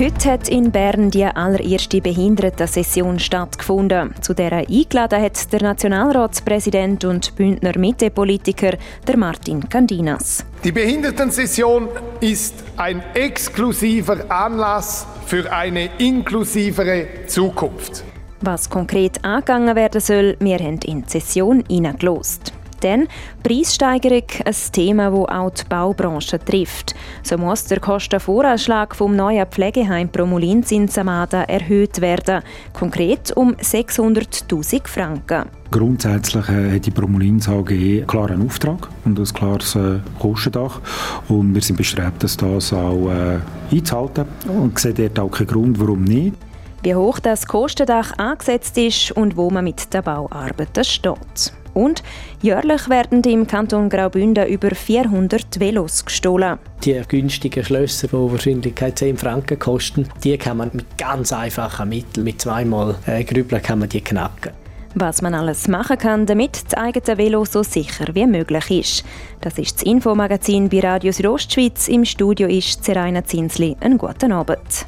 Heute 0.00 0.30
hat 0.30 0.48
in 0.48 0.70
Bern 0.70 1.10
die 1.10 1.26
allererste 1.26 2.00
Behindertensession 2.00 3.18
stattgefunden. 3.18 4.14
Zu 4.22 4.32
der 4.32 4.50
eingeladen 4.50 5.20
hat 5.20 5.52
der 5.52 5.60
Nationalratspräsident 5.60 7.04
und 7.04 7.36
Bündner 7.36 7.76
Mitte-Politiker 7.76 8.78
der 9.06 9.18
Martin 9.18 9.68
Candinas. 9.68 10.46
Die 10.64 10.72
Behindertensession 10.72 11.90
ist 12.18 12.64
ein 12.78 13.02
exklusiver 13.12 14.24
Anlass 14.30 15.06
für 15.26 15.52
eine 15.52 15.90
inklusivere 15.98 17.26
Zukunft. 17.26 18.02
Was 18.40 18.70
konkret 18.70 19.22
angegangen 19.22 19.76
werden 19.76 20.00
soll, 20.00 20.34
wir 20.40 20.60
haben 20.60 20.80
in 20.86 21.02
die 21.02 21.10
Session 21.10 21.62
hineingelost. 21.68 22.54
Denn 22.82 23.08
Preissteigerung 23.42 24.24
ein 24.44 24.54
Thema, 24.72 25.10
das 25.10 25.36
auch 25.36 25.50
die 25.50 25.64
Baubranche 25.68 26.38
trifft. 26.38 26.94
So 27.22 27.36
muss 27.38 27.64
der 27.64 27.80
Kostenvoranschlag 27.80 28.94
vom 28.94 29.16
neuen 29.16 29.46
Pflegeheim 29.46 30.08
Promulins 30.08 30.72
in 30.72 30.88
Samada 30.88 31.42
erhöht 31.42 32.00
werden. 32.00 32.42
Konkret 32.72 33.32
um 33.36 33.54
600'000 33.54 34.86
Franken. 34.86 35.44
Grundsätzlich 35.70 36.48
äh, 36.48 36.74
hat 36.74 36.86
die 36.86 36.90
Promulins 36.90 37.48
AG 37.48 37.70
einen 37.70 38.06
klaren 38.06 38.44
Auftrag 38.44 38.88
und 39.04 39.18
ein 39.18 39.24
klares 39.24 39.76
äh, 39.76 40.00
Kostendach. 40.18 40.80
Und 41.28 41.54
wir 41.54 41.62
sind 41.62 41.76
bestrebt, 41.76 42.22
das 42.22 42.42
auch 42.72 43.08
äh, 43.08 43.38
einzuhalten 43.70 44.26
und 44.48 44.78
sehen 44.78 44.96
dort 44.96 45.18
auch 45.20 45.30
keinen 45.30 45.46
Grund, 45.46 45.80
warum 45.80 46.02
nicht. 46.02 46.34
Wie 46.82 46.94
hoch 46.94 47.20
das 47.20 47.46
Kostendach 47.46 48.16
angesetzt 48.18 48.78
ist 48.78 49.12
und 49.12 49.36
wo 49.36 49.50
man 49.50 49.64
mit 49.64 49.92
der 49.92 50.02
Bauarbeiten 50.02 50.82
steht. 50.82 51.52
Und 51.74 52.02
jährlich 52.42 52.88
werden 52.88 53.22
im 53.22 53.46
Kanton 53.46 53.88
Graubünden 53.88 54.46
über 54.46 54.74
400 54.74 55.60
Velos 55.60 56.04
gestohlen. 56.04 56.58
Die 56.84 57.00
günstigen 57.08 57.64
Schlösser, 57.64 58.08
die 58.08 58.14
wahrscheinlich 58.14 58.74
10 58.94 59.16
Franken 59.16 59.58
kosten, 59.58 60.08
die 60.24 60.36
kann 60.38 60.58
man 60.58 60.70
mit 60.72 60.98
ganz 60.98 61.32
einfachen 61.32 61.88
Mitteln, 61.88 62.24
mit 62.24 62.40
zweimal 62.40 62.96
äh, 63.06 63.24
Grübeln, 63.24 63.62
kann 63.62 63.80
man 63.80 63.88
die 63.88 64.00
knacken. 64.00 64.52
Was 64.94 65.22
man 65.22 65.34
alles 65.34 65.68
machen 65.68 65.98
kann, 65.98 66.26
damit 66.26 66.64
das 66.64 66.74
eigene 66.74 67.16
Velo 67.16 67.44
so 67.44 67.62
sicher 67.62 68.06
wie 68.12 68.26
möglich 68.26 68.70
ist. 68.70 69.04
Das 69.40 69.56
ist 69.56 69.76
das 69.76 69.82
Infomagazin 69.84 70.68
bei 70.68 70.80
Radio 70.80 71.12
Südostschweiz. 71.12 71.86
Im 71.86 72.04
Studio 72.04 72.48
ist 72.48 72.82
Zeraina 72.82 73.24
Zinsli. 73.24 73.76
Einen 73.80 73.98
guten 73.98 74.32
Abend. 74.32 74.86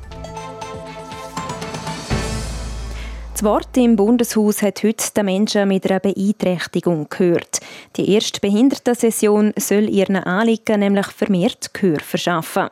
Das 3.43 3.51
Wort 3.51 3.77
im 3.77 3.97
Bundeshaus 3.97 4.63
hat 4.63 4.85
heute 4.85 5.05
den 5.17 5.25
Menschen 5.25 5.67
mit 5.67 5.91
einer 5.91 5.99
Beeinträchtigung 5.99 7.09
gehört. 7.11 7.59
Die 7.97 8.09
erste 8.13 8.39
Behindertensession 8.39 9.53
soll 9.57 9.89
ihren 9.89 10.15
Anliegen 10.15 10.79
nämlich 10.79 11.09
vermehrt 11.09 11.75
Gehör 11.75 11.99
verschaffen. 11.99 12.69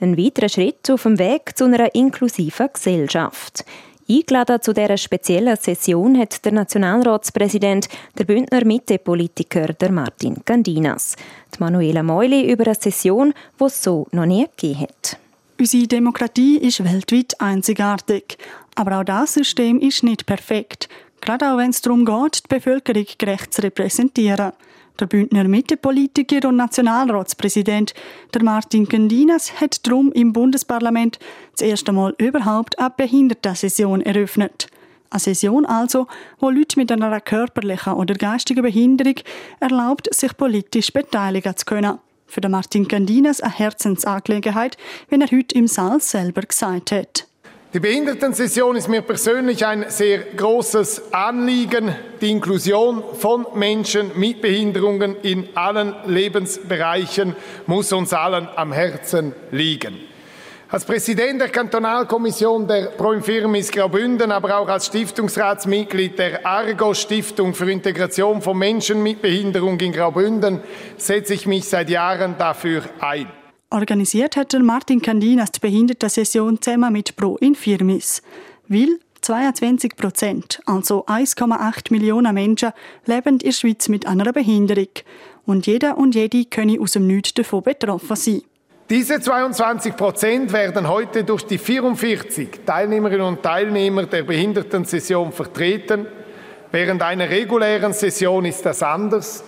Ein 0.00 0.16
weiterer 0.16 0.48
Schritt 0.48 0.90
auf 0.90 1.02
dem 1.02 1.18
Weg 1.18 1.52
zu 1.54 1.64
einer 1.64 1.94
inklusiven 1.94 2.70
Gesellschaft. 2.72 3.66
Eingeladen 4.08 4.62
zu 4.62 4.72
dieser 4.72 4.96
speziellen 4.96 5.58
Session 5.60 6.18
hat 6.18 6.42
der 6.46 6.52
Nationalratspräsident, 6.52 7.90
der 8.16 8.24
Bündner 8.24 8.64
Mitte-Politiker, 8.64 9.74
der 9.74 9.92
Martin 9.92 10.36
Gandinas. 10.46 11.16
Die 11.54 11.62
Manuela 11.62 12.02
Meuli 12.02 12.50
über 12.50 12.64
eine 12.64 12.74
Session, 12.74 13.34
die 13.60 13.64
es 13.64 13.82
so 13.82 14.06
noch 14.12 14.24
nie 14.24 14.46
gegeben 14.56 14.80
hat. 14.80 15.18
Unsere 15.58 15.86
Demokratie 15.86 16.56
ist 16.56 16.84
weltweit 16.84 17.38
einzigartig. 17.38 18.38
Aber 18.76 19.00
auch 19.00 19.04
das 19.04 19.34
System 19.34 19.80
ist 19.80 20.04
nicht 20.04 20.26
perfekt. 20.26 20.88
Gerade 21.22 21.50
auch 21.50 21.56
wenn 21.56 21.70
es 21.70 21.80
darum 21.80 22.04
geht, 22.04 22.44
die 22.44 22.54
Bevölkerung 22.54 23.06
gerecht 23.18 23.52
zu 23.52 23.62
repräsentieren. 23.62 24.52
Der 25.00 25.06
Bündner 25.06 25.44
Mittepolitiker 25.44 26.48
und 26.48 26.56
Nationalratspräsident, 26.56 27.94
der 28.32 28.42
Martin 28.42 28.88
Candinas, 28.88 29.60
hat 29.60 29.86
darum 29.86 30.12
im 30.12 30.32
Bundesparlament 30.32 31.18
das 31.52 31.62
erste 31.62 31.92
Mal 31.92 32.14
überhaupt 32.18 32.78
eine 32.78 32.92
Behindertensession 32.96 34.02
eröffnet. 34.02 34.68
Eine 35.10 35.20
Session 35.20 35.66
also, 35.66 36.06
wo 36.38 36.50
Leute 36.50 36.78
mit 36.78 36.92
einer 36.92 37.20
körperlichen 37.20 37.94
oder 37.94 38.14
geistigen 38.14 38.62
Behinderung 38.62 39.16
erlaubt, 39.60 40.14
sich 40.14 40.36
politisch 40.36 40.92
beteiligen 40.92 41.56
zu 41.56 41.64
können. 41.64 41.98
Für 42.26 42.40
den 42.40 42.50
Martin 42.50 42.88
Candinas 42.88 43.40
eine 43.40 43.52
Herzensangelegenheit, 43.52 44.76
wenn 45.08 45.22
er 45.22 45.30
heute 45.30 45.54
im 45.56 45.66
Saal 45.66 46.00
selber 46.00 46.42
gesagt 46.42 46.92
hat. 46.92 47.26
Die 47.76 47.80
Behindertensession 47.80 48.74
ist 48.74 48.88
mir 48.88 49.02
persönlich 49.02 49.66
ein 49.66 49.84
sehr 49.90 50.20
großes 50.34 51.12
Anliegen. 51.12 51.94
Die 52.22 52.30
Inklusion 52.30 53.04
von 53.12 53.44
Menschen 53.52 54.12
mit 54.18 54.40
Behinderungen 54.40 55.16
in 55.20 55.54
allen 55.54 55.94
Lebensbereichen 56.06 57.36
muss 57.66 57.92
uns 57.92 58.14
allen 58.14 58.48
am 58.56 58.72
Herzen 58.72 59.34
liegen. 59.50 59.94
Als 60.70 60.86
Präsident 60.86 61.38
der 61.38 61.50
Kantonalkommission 61.50 62.66
der 62.66 62.92
Pro 62.96 63.12
Infirmis 63.12 63.70
Graubünden, 63.70 64.32
aber 64.32 64.56
auch 64.56 64.68
als 64.68 64.86
Stiftungsratsmitglied 64.86 66.18
der 66.18 66.46
Argo 66.46 66.94
Stiftung 66.94 67.52
für 67.52 67.70
Integration 67.70 68.40
von 68.40 68.56
Menschen 68.56 69.02
mit 69.02 69.20
Behinderung 69.20 69.78
in 69.80 69.92
Graubünden 69.92 70.62
setze 70.96 71.34
ich 71.34 71.46
mich 71.46 71.68
seit 71.68 71.90
Jahren 71.90 72.38
dafür 72.38 72.84
ein. 73.00 73.26
Organisiert 73.70 74.36
hat 74.36 74.56
Martin 74.60 75.02
Candinas 75.02 75.50
die 75.50 75.60
Behindertensession 75.60 76.62
zusammen 76.62 76.92
mit 76.92 77.16
Pro 77.16 77.36
Infirmis. 77.38 78.22
Weil 78.68 79.00
22 79.22 79.96
Prozent, 79.96 80.60
also 80.66 81.04
1,8 81.06 81.90
Millionen 81.90 82.32
Menschen, 82.32 82.70
leben 83.06 83.28
in 83.34 83.38
der 83.38 83.50
Schweiz 83.50 83.88
mit 83.88 84.06
einer 84.06 84.32
Behinderung. 84.32 84.88
Und 85.46 85.66
jeder 85.66 85.98
und 85.98 86.14
jede 86.14 86.44
können 86.44 86.80
aus 86.80 86.92
dem 86.92 87.08
Nichts 87.08 87.34
davon 87.34 87.64
betroffen 87.64 88.14
sein. 88.14 88.42
Diese 88.88 89.20
22 89.20 89.96
Prozent 89.96 90.52
werden 90.52 90.88
heute 90.88 91.24
durch 91.24 91.42
die 91.42 91.58
44 91.58 92.60
Teilnehmerinnen 92.64 93.26
und 93.26 93.42
Teilnehmer 93.42 94.06
der 94.06 94.22
Behindertensession 94.22 95.32
vertreten. 95.32 96.06
Während 96.70 97.02
einer 97.02 97.28
regulären 97.28 97.92
Session 97.92 98.44
ist 98.44 98.64
das 98.64 98.84
anders. 98.84 99.42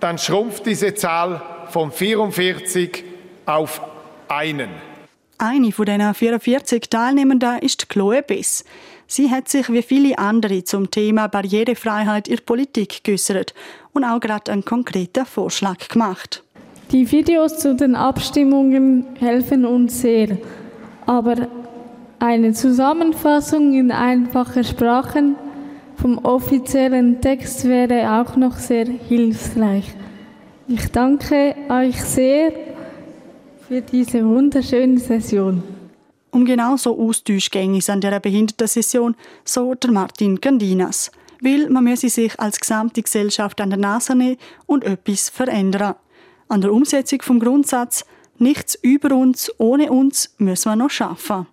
Dann 0.00 0.18
schrumpft 0.18 0.66
diese 0.66 0.92
Zahl 0.94 1.40
von 1.68 1.92
44 1.92 3.09
auf 3.50 3.80
einen. 4.28 4.70
Eine 5.38 5.72
von 5.72 5.86
diesen 5.86 6.14
44 6.14 6.88
Teilnehmenden 6.88 7.58
ist 7.60 7.88
Chloe 7.88 8.22
Biss. 8.22 8.64
Sie 9.06 9.30
hat 9.30 9.48
sich 9.48 9.72
wie 9.72 9.82
viele 9.82 10.18
andere 10.18 10.62
zum 10.64 10.90
Thema 10.90 11.26
Barrierefreiheit 11.26 12.28
in 12.28 12.36
der 12.36 12.42
Politik 12.42 13.02
geäußert 13.02 13.54
und 13.92 14.04
auch 14.04 14.20
gerade 14.20 14.52
einen 14.52 14.64
konkreten 14.64 15.26
Vorschlag 15.26 15.88
gemacht. 15.88 16.44
Die 16.92 17.10
Videos 17.10 17.58
zu 17.58 17.74
den 17.74 17.96
Abstimmungen 17.96 19.06
helfen 19.18 19.64
uns 19.64 20.00
sehr, 20.00 20.36
aber 21.06 21.48
eine 22.18 22.52
Zusammenfassung 22.52 23.72
in 23.72 23.90
einfacher 23.90 24.62
Sprache 24.62 25.34
vom 25.96 26.18
offiziellen 26.18 27.20
Text 27.20 27.64
wäre 27.64 28.20
auch 28.20 28.36
noch 28.36 28.56
sehr 28.56 28.86
hilfreich. 28.86 29.94
Ich 30.68 30.92
danke 30.92 31.56
euch 31.68 32.00
sehr 32.02 32.52
für 33.70 33.82
diese 33.82 34.24
wunderschöne 34.24 34.98
Session. 34.98 35.62
Um 36.32 36.44
genau 36.44 36.76
so 36.76 36.98
Austausch 36.98 37.50
ging 37.50 37.76
es 37.76 37.88
an 37.88 38.00
dieser 38.00 38.18
Behindertensession, 38.18 39.14
so 39.44 39.76
der 39.76 39.92
Martin 39.92 40.40
Gandinas. 40.40 41.12
Weil 41.40 41.70
man 41.70 41.84
müsse 41.84 42.08
sich 42.08 42.38
als 42.40 42.58
gesamte 42.58 43.00
Gesellschaft 43.00 43.60
an 43.60 43.70
der 43.70 43.78
Nase 43.78 44.16
nehmen 44.16 44.38
und 44.66 44.82
etwas 44.82 45.28
verändern. 45.28 45.94
An 46.48 46.62
der 46.62 46.72
Umsetzung 46.72 47.22
vom 47.22 47.38
Grundsatz 47.38 48.04
Nichts 48.38 48.74
über 48.82 49.14
uns, 49.14 49.52
ohne 49.58 49.92
uns 49.92 50.34
müssen 50.38 50.70
wir 50.70 50.76
noch 50.76 50.90
schaffen. 50.90 51.46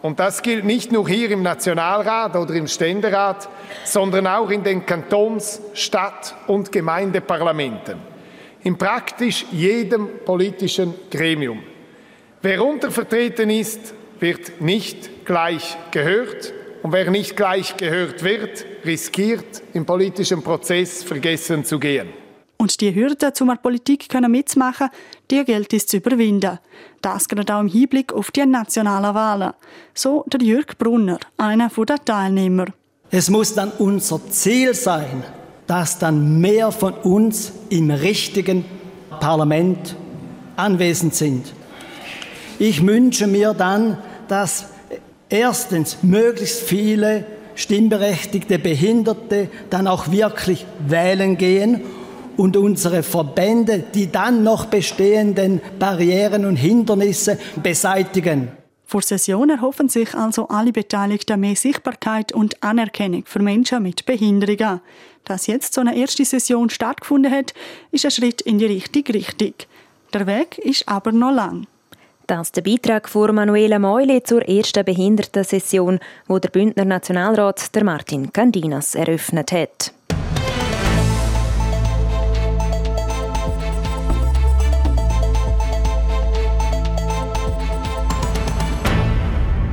Und 0.00 0.20
das 0.20 0.42
gilt 0.42 0.64
nicht 0.64 0.92
nur 0.92 1.08
hier 1.08 1.32
im 1.32 1.42
Nationalrat 1.42 2.36
oder 2.36 2.54
im 2.54 2.68
Ständerat, 2.68 3.48
sondern 3.84 4.28
auch 4.28 4.50
in 4.50 4.62
den 4.62 4.86
Kantons-, 4.86 5.60
Stadt- 5.72 6.36
und 6.46 6.70
Gemeindeparlamenten. 6.70 8.13
In 8.64 8.76
praktisch 8.76 9.44
jedem 9.52 10.08
politischen 10.24 10.94
Gremium. 11.10 11.62
Wer 12.42 12.64
untervertreten 12.64 13.50
ist, 13.50 13.94
wird 14.20 14.60
nicht 14.60 15.26
gleich 15.26 15.76
gehört. 15.90 16.52
Und 16.82 16.92
wer 16.92 17.10
nicht 17.10 17.36
gleich 17.36 17.76
gehört 17.76 18.22
wird, 18.22 18.64
riskiert, 18.84 19.62
im 19.72 19.86
politischen 19.86 20.42
Prozess 20.42 21.02
vergessen 21.02 21.64
zu 21.64 21.78
gehen. 21.78 22.08
Und 22.56 22.80
die 22.80 22.94
Hürden, 22.94 23.32
um 23.40 23.50
an 23.50 23.60
Politik 23.60 24.06
mitzumachen, 24.28 24.88
die 25.30 25.44
gilt 25.44 25.72
es 25.74 25.86
zu 25.86 25.98
überwinden. 25.98 26.58
Das 27.02 27.28
gerade 27.28 27.54
auch 27.54 27.60
im 27.60 27.68
Hinblick 27.68 28.12
auf 28.12 28.30
die 28.30 28.46
nationalen 28.46 29.14
Wahlen. 29.14 29.52
So 29.92 30.24
der 30.26 30.40
Jürg 30.40 30.78
Brunner, 30.78 31.18
einer 31.36 31.68
der 31.68 32.04
Teilnehmer. 32.04 32.66
Es 33.10 33.28
muss 33.28 33.54
dann 33.54 33.72
unser 33.78 34.20
Ziel 34.30 34.74
sein, 34.74 35.22
dass 35.66 35.98
dann 35.98 36.40
mehr 36.40 36.72
von 36.72 36.92
uns 36.94 37.52
im 37.70 37.90
richtigen 37.90 38.64
Parlament 39.20 39.96
anwesend 40.56 41.14
sind. 41.14 41.52
Ich 42.58 42.86
wünsche 42.86 43.26
mir 43.26 43.54
dann, 43.54 43.98
dass 44.28 44.66
erstens 45.28 45.98
möglichst 46.02 46.60
viele 46.60 47.24
stimmberechtigte 47.54 48.58
Behinderte 48.58 49.48
dann 49.70 49.86
auch 49.86 50.10
wirklich 50.10 50.66
wählen 50.86 51.36
gehen 51.36 51.80
und 52.36 52.56
unsere 52.56 53.02
Verbände 53.02 53.84
die 53.94 54.10
dann 54.10 54.42
noch 54.42 54.66
bestehenden 54.66 55.60
Barrieren 55.78 56.44
und 56.44 56.56
Hindernisse 56.56 57.38
beseitigen. 57.62 58.48
Vor 58.86 59.02
Session 59.02 59.50
erhoffen 59.50 59.88
sich 59.88 60.14
also 60.14 60.48
alle 60.48 60.72
Beteiligten 60.72 61.40
mehr 61.40 61.56
Sichtbarkeit 61.56 62.32
und 62.32 62.62
Anerkennung 62.62 63.24
für 63.26 63.40
Menschen 63.40 63.82
mit 63.82 64.04
Behinderungen. 64.04 64.80
Dass 65.24 65.46
jetzt 65.46 65.72
so 65.72 65.80
eine 65.80 65.96
erste 65.96 66.24
Session 66.24 66.68
stattgefunden 66.68 67.32
hat, 67.32 67.54
ist 67.90 68.04
ein 68.04 68.10
Schritt 68.10 68.42
in 68.42 68.58
die 68.58 68.66
richtige 68.66 69.14
Richtung. 69.14 69.54
Der 70.12 70.26
Weg 70.26 70.58
ist 70.58 70.86
aber 70.86 71.12
noch 71.12 71.32
lang. 71.32 71.66
Das 72.26 72.48
ist 72.48 72.56
der 72.56 72.62
Beitrag 72.62 73.08
von 73.08 73.34
Manuela 73.34 73.78
Meule 73.78 74.22
zur 74.22 74.46
ersten 74.46 74.84
Behindertensession, 74.84 75.98
wo 76.26 76.38
der 76.38 76.50
Bündner 76.50 76.84
Nationalrat 76.84 77.74
der 77.74 77.84
Martin 77.84 78.32
Candinas 78.32 78.94
eröffnet 78.94 79.52
hat. 79.52 79.92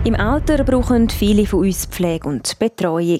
Im 0.03 0.15
Alter 0.15 0.63
brauchen 0.63 1.09
viele 1.09 1.45
von 1.45 1.59
uns 1.59 1.85
Pflege 1.85 2.27
und 2.27 2.57
Betreuung. 2.57 3.19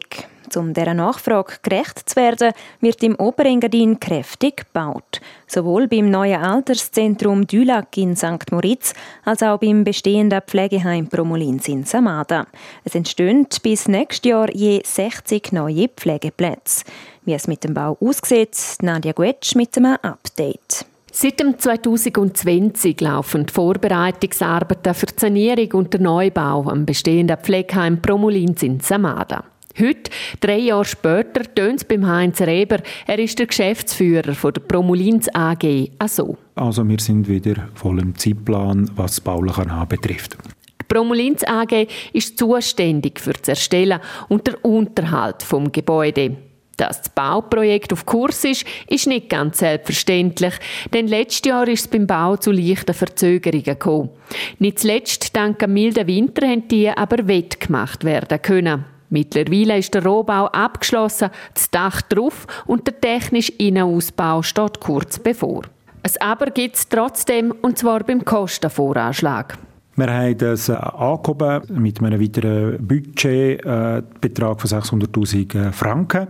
Um 0.56 0.74
dieser 0.74 0.94
Nachfrage 0.94 1.54
gerecht 1.62 2.10
zu 2.10 2.16
werden, 2.16 2.54
wird 2.80 3.04
im 3.04 3.16
Oberengadin 3.16 4.00
kräftig 4.00 4.66
gebaut. 4.66 5.22
Sowohl 5.48 5.88
beim 5.88 6.10
neuen 6.10 6.42
Alterszentrum 6.42 7.48
Dülac 7.48 7.96
in 7.98 8.16
St. 8.16 8.52
Moritz 8.52 8.94
als 9.24 9.44
auch 9.44 9.60
beim 9.60 9.84
bestehenden 9.84 10.42
Pflegeheim 10.42 11.08
Promolins 11.08 11.68
in 11.68 11.84
Samada. 11.84 12.48
Es 12.84 12.96
entstehen 12.96 13.48
bis 13.62 13.88
nächstes 13.88 14.30
Jahr 14.30 14.50
je 14.54 14.82
60 14.84 15.52
neue 15.52 15.88
Pflegeplätze. 15.90 16.86
Wie 17.24 17.34
es 17.34 17.48
mit 17.48 17.64
dem 17.64 17.74
Bau 17.74 17.98
aussieht, 18.00 18.58
Nadia 18.82 19.12
Guetsch 19.12 19.56
mit 19.56 19.78
einem 19.78 19.98
Update. 20.02 20.86
Seit 21.14 21.40
dem 21.42 21.60
2020 21.60 23.02
laufen 23.02 23.46
die 23.46 23.54
Vorbereitungsarbeiten 23.54 24.94
für 24.94 25.08
die 25.08 25.20
Sanierung 25.20 25.72
und 25.74 25.94
den 25.94 26.04
Neubau 26.04 26.70
am 26.70 26.86
bestehenden 26.86 27.38
Pflegeheim 27.38 28.02
Promolins 28.02 28.64
in 28.64 28.80
Samada. 28.80 29.44
Heute, 29.80 30.12
drei 30.40 30.58
Jahre 30.58 30.86
später, 30.86 31.44
tönt 31.56 31.82
es 31.82 31.86
beim 31.86 32.06
Heinz 32.08 32.42
Reber. 32.42 32.78
Er 33.08 33.20
ist 33.20 33.40
der 33.40 33.48
Geschäftsführer 33.48 34.34
von 34.34 34.54
der 34.54 34.62
Promolins 34.62 35.34
AG. 35.34 35.90
Also. 35.98 36.38
also 36.56 36.88
wir 36.88 37.00
sind 37.00 37.28
wieder 37.28 37.70
voll 37.76 38.00
im 38.00 38.16
Zeitplan, 38.16 38.90
was 38.96 39.16
das 39.16 39.22
Bauliche 39.22 39.66
betrifft. 39.88 40.38
Die 40.82 40.86
Promolins 40.88 41.44
AG 41.48 41.88
ist 42.12 42.38
zuständig 42.38 43.20
für 43.20 43.34
das 43.34 43.48
Erstellen 43.48 44.00
und 44.28 44.48
den 44.48 44.56
Unterhalt 44.56 45.42
vom 45.44 45.72
Gebäude. 45.72 46.36
Dass 46.82 47.02
das 47.02 47.10
Bauprojekt 47.10 47.94
auf 47.94 48.08
Kurs 48.08 48.44
ist, 48.44 48.66
ist 48.88 49.06
nicht 49.06 49.30
ganz 49.30 49.60
selbstverständlich, 49.60 50.56
denn 50.92 51.08
letztes 51.08 51.48
Jahr 51.48 51.68
ist 51.68 51.82
es 51.82 51.88
beim 51.88 52.08
Bau 52.08 52.38
zu 52.38 52.52
leichten 52.52 52.96
Verzögerungen 52.96 53.64
gekommen. 53.64 54.10
Nicht 54.58 54.80
zuletzt 54.80 55.36
dank 55.36 55.60
dem 55.60 55.74
milden 55.74 56.08
Winter 56.08 56.48
haben 56.48 56.68
die 56.68 56.90
aber 56.90 57.28
wettgemacht 57.28 58.04
werden 58.04 58.42
können. 58.42 58.86
Mittlerweile 59.12 59.78
ist 59.78 59.94
der 59.94 60.06
Rohbau 60.06 60.48
abgeschlossen, 60.48 61.30
das 61.54 61.70
Dach 61.70 62.02
drauf 62.02 62.48
und 62.66 62.88
der 62.88 63.00
technische 63.00 63.52
Innenausbau 63.52 64.42
steht 64.42 64.80
kurz 64.80 65.20
bevor. 65.20 65.64
Es 66.02 66.20
aber 66.20 66.48
gibt 66.48 66.78
es 66.78 66.88
trotzdem, 66.88 67.54
und 67.62 67.78
zwar 67.78 68.04
beim 68.04 68.24
Kostenvoranschlag. 68.24 69.58
Wir 69.98 70.08
haben 70.08 70.38
das 70.38 70.70
äh, 70.70 70.74
angehoben 70.74 71.62
mit 71.70 72.02
einem 72.02 72.22
weiteren 72.22 72.88
Budgetbetrag 72.88 74.62
von 74.62 74.70
600'000 74.70 75.68
äh, 75.68 75.72
Franken. 75.74 76.28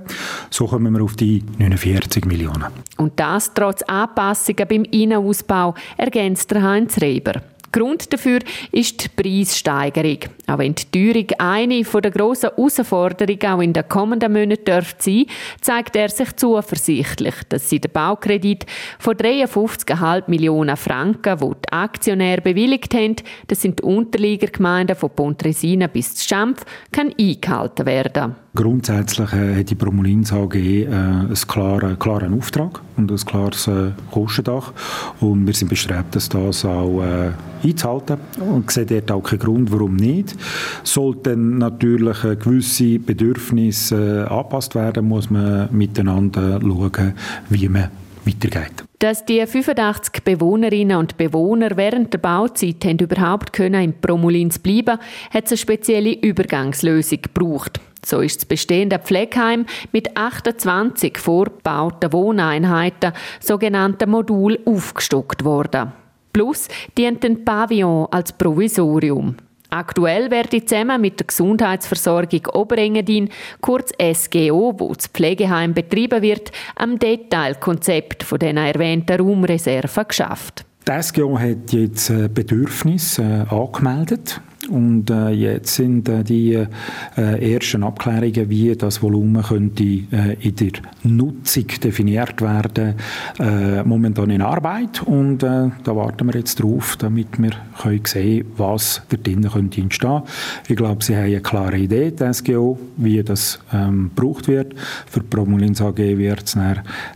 So 0.49 0.65
kommen 0.65 0.91
wir 0.93 1.03
auf 1.03 1.15
die 1.15 1.43
49 1.59 2.25
Millionen. 2.25 2.65
Und 2.97 3.19
das 3.19 3.53
trotz 3.53 3.83
Anpassungen 3.83 4.67
beim 4.67 4.83
Innenausbau, 4.85 5.75
ergänzt 5.95 6.49
der 6.49 6.63
Heinz 6.63 6.99
Reber. 6.99 7.43
Grund 7.71 8.11
dafür 8.11 8.39
ist 8.71 9.03
die 9.03 9.09
Preissteigerung. 9.09 10.19
Auch 10.47 10.57
wenn 10.57 10.75
die 10.75 10.85
Teuerung 10.85 11.27
eine 11.39 11.83
der 11.83 12.11
grossen 12.11 12.49
Herausforderungen 12.49 13.45
auch 13.45 13.61
in 13.61 13.73
den 13.73 13.87
kommenden 13.87 14.33
Monaten 14.33 14.65
dürfte 14.65 15.03
sein, 15.03 15.25
zeigt 15.61 15.95
er 15.95 16.09
sich 16.09 16.35
zuversichtlich, 16.35 17.35
dass 17.49 17.69
sie 17.69 17.79
den 17.79 17.91
Baukredit 17.91 18.65
von 18.99 19.15
53,5 19.15 20.23
Millionen 20.27 20.75
Franken, 20.75 21.37
die 21.37 21.45
die 21.45 21.73
Aktionäre 21.73 22.41
bewilligt 22.41 22.93
haben, 22.93 23.15
das 23.47 23.61
sind 23.61 23.79
die 23.79 23.83
Unterliegergemeinden 23.83 24.95
von 24.95 25.11
Pontresina 25.11 25.87
bis 25.87 26.15
zu 26.15 26.27
Schampf, 26.27 26.65
kann 26.91 27.13
eingehalten 27.19 27.85
werden. 27.85 28.35
Grundsätzlich 28.53 29.31
äh, 29.31 29.59
hat 29.59 29.69
die 29.69 29.75
Promolins 29.75 30.33
AG 30.33 30.55
äh, 30.55 30.85
einen 30.87 31.33
klaren, 31.47 31.97
klaren 31.97 32.37
Auftrag 32.37 32.81
und 33.01 33.11
ein 33.11 33.17
klares 33.17 33.67
äh, 33.67 33.91
Kostendach. 34.11 34.73
Und 35.19 35.45
wir 35.45 35.53
sind 35.53 35.69
bestrebt, 35.69 36.15
das 36.15 36.33
auch 36.65 37.03
äh, 37.03 37.31
einzuhalten 37.63 38.17
und 38.39 38.69
sehen 38.71 38.87
dort 38.87 39.11
auch 39.11 39.21
keinen 39.21 39.39
Grund, 39.39 39.71
warum 39.71 39.95
nicht. 39.95 40.35
Sollten 40.83 41.57
natürlich 41.57 42.23
äh, 42.23 42.35
gewisse 42.35 42.99
Bedürfnisse 42.99 44.27
äh, 44.29 44.33
angepasst 44.33 44.75
werden, 44.75 45.07
muss 45.07 45.29
man 45.29 45.69
miteinander 45.71 46.59
schauen, 46.61 47.13
wie 47.49 47.69
man 47.69 47.89
weitergeht. 48.25 48.83
Dass 48.99 49.25
die 49.25 49.45
85 49.45 50.23
Bewohnerinnen 50.23 50.97
und 50.97 51.17
Bewohner 51.17 51.75
während 51.75 52.13
der 52.13 52.19
Bauzeit 52.19 53.01
überhaupt 53.01 53.51
können 53.51 53.81
in 53.81 53.99
Promolins 53.99 54.59
bleiben, 54.59 54.99
hat 55.31 55.45
es 55.45 55.51
eine 55.51 55.57
spezielle 55.57 56.13
Übergangslösung 56.13 57.21
gebraucht. 57.23 57.79
So 58.05 58.21
ist 58.21 58.37
das 58.37 58.45
bestehende 58.45 58.99
Pflegeheim 58.99 59.65
mit 59.91 60.17
28 60.17 61.17
vorgebauten 61.17 62.11
Wohneinheiten, 62.13 63.13
sogenannten 63.39 64.09
Modul, 64.09 64.59
aufgestockt 64.65 65.43
worden. 65.43 65.91
Plus 66.33 66.67
dient 66.97 67.23
ein 67.25 67.45
Pavillon 67.45 68.07
als 68.11 68.31
Provisorium. 68.33 69.35
Aktuell 69.69 70.29
werde 70.31 70.65
zusammen 70.65 70.99
mit 70.99 71.19
der 71.19 71.27
Gesundheitsversorgung 71.27 72.45
Oberengadin, 72.47 73.29
kurz 73.61 73.91
SGO, 74.13 74.73
wo 74.77 74.93
das 74.93 75.07
Pflegeheim 75.07 75.73
betrieben 75.73 76.21
wird, 76.21 76.51
am 76.75 76.99
Detailkonzept 76.99 78.23
von 78.23 78.39
den 78.39 78.57
erwähnten 78.57 79.21
Raumreserven 79.21 80.05
geschafft. 80.09 80.65
Die 80.85 81.01
SGO 81.01 81.39
hat 81.39 81.71
jetzt 81.71 82.11
Bedürfnisse 82.33 83.47
äh, 83.49 83.55
angemeldet 83.55 84.41
und 84.69 85.09
äh, 85.09 85.29
jetzt 85.29 85.75
sind 85.75 86.07
äh, 86.07 86.23
die 86.23 86.53
äh, 86.53 87.53
ersten 87.53 87.83
Abklärungen, 87.83 88.49
wie 88.49 88.75
das 88.75 89.01
Volumen 89.01 89.41
könnte 89.41 89.83
äh, 89.83 90.37
in 90.39 90.55
der 90.55 90.71
Nutzung 91.03 91.67
definiert 91.83 92.41
werden, 92.41 92.95
äh, 93.39 93.83
momentan 93.83 94.29
in 94.29 94.41
Arbeit. 94.41 95.01
Und 95.01 95.41
äh, 95.41 95.69
da 95.83 95.95
warten 95.95 96.27
wir 96.27 96.39
jetzt 96.39 96.61
drauf, 96.61 96.95
damit 96.97 97.41
wir 97.41 97.51
können 97.81 98.05
sehen 98.05 98.45
was 98.57 99.01
da 99.09 99.17
drinnen 99.17 99.49
könnte 99.49 99.81
entstehen. 99.81 100.21
Ich 100.67 100.75
glaube, 100.75 101.03
Sie 101.03 101.15
haben 101.15 101.25
eine 101.25 101.41
klare 101.41 101.77
Idee, 101.77 102.11
die 102.11 102.33
SGO, 102.33 102.79
wie 102.97 103.23
das 103.23 103.59
ähm, 103.73 104.11
gebraucht 104.15 104.47
wird. 104.47 104.75
Für 105.07 105.21
die 105.21 105.27
Promulins 105.27 105.81
AG 105.81 105.97
wird 105.97 106.43
es 106.43 106.57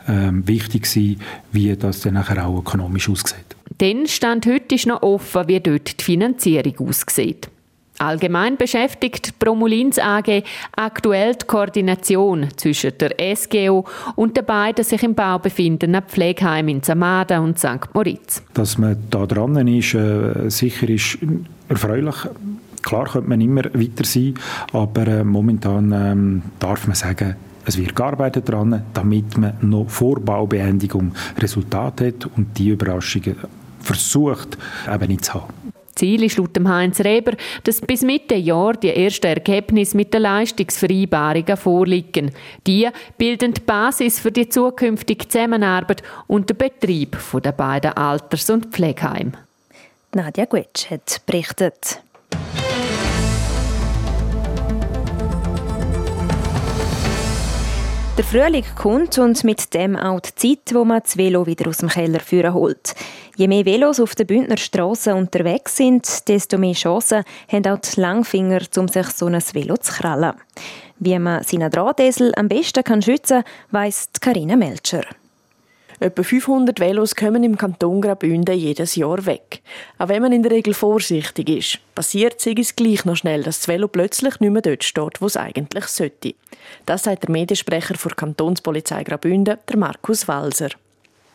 ähm, 0.08 0.48
wichtig 0.48 0.88
sein, 0.88 1.18
wie 1.52 1.76
das 1.76 2.02
dann 2.02 2.16
nachher 2.16 2.48
auch 2.48 2.60
ökonomisch 2.60 3.10
aussieht. 3.10 3.55
Dann 3.78 4.08
stand 4.08 4.46
heute 4.46 4.76
ist 4.76 4.88
noch 4.88 5.02
offen, 5.02 5.48
wie 5.48 5.60
dort 5.60 6.00
die 6.00 6.04
Finanzierung 6.04 6.88
aussieht. 6.88 7.50
Allgemein 7.98 8.58
beschäftigt 8.58 9.40
Promulins 9.40 10.00
AG 10.00 10.44
aktuell 10.76 11.36
die 11.36 11.46
Koordination 11.46 12.48
zwischen 12.58 12.92
der 12.98 13.36
SGO 13.36 13.86
und 14.16 14.36
den 14.36 14.46
beiden 14.46 14.84
sich 14.84 15.02
im 15.04 15.16
Bau 15.16 15.40
befindenden 15.40 16.02
Pflegeheimen 16.02 16.76
in 16.76 16.84
Samada 16.84 17.40
und 17.40 17.58
St. 17.58 17.94
Moritz. 17.94 18.44
Dass 18.54 18.78
man 18.78 18.98
da 19.10 19.26
dran 19.26 19.68
ist, 19.68 19.94
äh, 19.94 20.50
sicher 20.50 20.90
ist 20.90 21.20
erfreulich. 21.70 22.16
Klar 22.82 23.06
könnte 23.06 23.30
man 23.30 23.40
immer 23.40 23.64
weiter 23.74 24.04
sein, 24.04 24.36
aber 24.74 25.08
äh, 25.08 25.24
momentan 25.24 25.92
ähm, 25.94 26.42
darf 26.60 26.88
man 26.88 26.96
sagen, 26.96 27.36
es 27.66 27.78
wird 27.78 27.96
gearbeitet 27.96 28.48
daran, 28.48 28.84
damit 28.94 29.38
man 29.38 29.58
noch 29.62 29.90
vor 29.90 30.20
Baubeendigung 30.20 31.14
Resultate 31.38 32.08
hat 32.08 32.26
und 32.38 32.58
die 32.58 32.70
Überraschungen 32.70 33.36
versucht, 33.80 34.58
eben 34.92 35.08
nicht 35.08 35.26
zu 35.26 35.34
haben. 35.36 35.54
Ziel 35.96 36.24
ist 36.24 36.38
laut 36.38 36.60
Heinz 36.66 37.00
Reber, 37.00 37.38
dass 37.64 37.80
bis 37.80 38.02
Mitte 38.02 38.36
Jahr 38.36 38.74
die 38.74 38.90
ersten 38.90 39.28
Ergebnisse 39.28 39.96
mit 39.96 40.14
den 40.14 40.24
Leistungsvereinbarungen 40.24 41.56
vorliegen. 41.56 42.32
Die 42.68 42.90
bilden 43.18 43.54
die 43.54 43.62
Basis 43.62 44.20
für 44.20 44.32
die 44.32 44.50
zukünftige 44.50 45.28
Zusammenarbeit 45.28 46.04
und 46.28 46.50
den 46.50 46.58
Betrieb 46.58 47.18
der 47.42 47.54
beiden 47.54 47.94
Alters- 47.94 48.50
und 48.50 48.68
Pflegeheime. 48.68 49.32
Nadja 50.14 50.46
Guetsch 50.46 50.90
hat 50.90 51.22
berichtet. 51.26 52.02
Der 58.18 58.24
Frühling 58.24 58.64
kommt 58.78 59.18
und 59.18 59.44
mit 59.44 59.74
dem 59.74 59.98
auch 59.98 60.22
die 60.22 60.36
Zeit, 60.36 60.74
wo 60.74 60.86
man 60.86 61.02
das 61.04 61.18
Velo 61.18 61.46
wieder 61.46 61.68
aus 61.68 61.80
dem 61.80 61.90
Keller 61.90 62.22
führen 62.22 62.54
holt. 62.54 62.96
Je 63.36 63.50
mehr 63.50 63.66
Velos 63.66 64.00
auf 64.00 64.16
den 64.16 64.26
Bündner 64.26 64.56
Strassen 64.56 65.16
unterwegs 65.16 65.76
sind, 65.76 66.26
desto 66.30 66.58
mehr 66.58 66.76
Chancen 66.76 67.26
haben 67.52 67.68
auch 67.68 67.80
die 67.80 68.00
Langfinger, 68.00 68.62
um 68.78 68.88
sich 68.88 69.08
so 69.08 69.26
ein 69.26 69.42
Velo 69.52 69.76
zu 69.76 69.92
krallen. 69.92 70.32
Wie 70.98 71.20
man 71.20 71.44
seinen 71.44 71.70
Drahtesel 71.70 72.32
am 72.38 72.48
besten 72.48 72.86
kann 72.86 73.02
schützen 73.02 73.44
kann, 73.44 73.82
weiss 73.84 74.08
Karina 74.22 74.56
Melcher. 74.56 75.04
Etwa 76.00 76.24
500 76.24 76.80
Velos 76.80 77.16
kommen 77.16 77.44
im 77.44 77.58
Kanton 77.58 78.02
Graubünden 78.02 78.58
jedes 78.58 78.96
Jahr 78.96 79.26
weg. 79.26 79.62
Auch 79.98 80.10
wenn 80.10 80.22
man 80.22 80.34
in 80.34 80.44
der 80.44 80.52
Regel 80.52 80.74
vorsichtig 80.74 81.50
ist, 81.50 81.80
passiert 81.96 82.46
es 82.46 82.76
gleich 82.76 83.06
noch 83.06 83.16
schnell, 83.16 83.44
dass 83.44 83.60
das 83.60 83.68
Velo 83.68 83.88
plötzlich 83.88 84.40
nicht 84.40 84.52
mehr 84.52 84.62
dort 84.62 84.84
steht, 84.84 85.22
wo 85.22 85.28
es 85.28 85.38
eigentlich 85.38 85.86
sollte. 85.86 86.36
Das 86.86 87.04
sagt 87.04 87.24
der 87.24 87.32
Mediensprecher 87.32 87.94
der 87.94 88.16
Kantonspolizei 88.16 89.04
Graubünden, 89.04 89.58
der 89.70 89.78
Markus 89.78 90.28
Walser. 90.28 90.70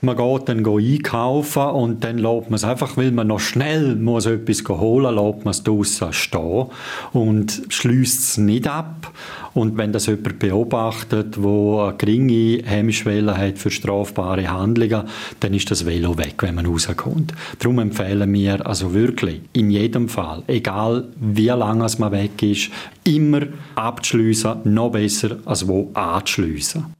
Man 0.02 0.16
geht 0.16 0.48
dann 0.48 0.66
einkaufen 0.66 1.62
und 1.62 2.04
dann 2.04 2.16
lässt 2.16 2.48
man 2.48 2.54
es 2.54 2.64
einfach, 2.64 2.96
weil 2.96 3.12
man 3.12 3.26
noch 3.26 3.40
schnell 3.40 3.96
muss 3.96 4.24
etwas 4.24 4.66
holen 4.66 5.14
muss, 5.14 5.24
lässt 5.24 5.44
man 5.44 5.50
es 5.50 5.62
draussen 5.62 6.12
stehen 6.14 6.66
und 7.12 7.62
schließt 7.68 8.20
es 8.20 8.38
nicht 8.38 8.66
ab. 8.66 9.12
Und 9.52 9.76
wenn 9.76 9.92
das 9.92 10.06
jemand 10.06 10.38
beobachtet, 10.38 11.42
wo 11.42 11.80
eine 11.80 11.96
geringe 11.98 12.62
Hemmschwelle 12.64 13.36
hat 13.36 13.58
für 13.58 13.70
strafbare 13.70 14.50
Handlungen, 14.50 15.02
dann 15.40 15.52
ist 15.52 15.70
das 15.70 15.84
Velo 15.84 16.16
weg, 16.16 16.36
wenn 16.38 16.54
man 16.54 16.64
rauskommt. 16.66 17.34
Darum 17.58 17.80
empfehlen 17.80 18.32
wir 18.32 18.66
also 18.66 18.94
wirklich 18.94 19.42
in 19.52 19.70
jedem 19.70 20.08
Fall, 20.08 20.44
egal 20.46 21.08
wie 21.20 21.48
lange 21.48 21.86
man 21.98 22.12
weg 22.12 22.42
ist, 22.42 22.70
immer 23.04 23.42
abzuschliessen, 23.74 24.60
noch 24.64 24.92
besser 24.92 25.36
als 25.44 25.68
wo 25.68 25.90
anzuschliessen. 25.92 26.99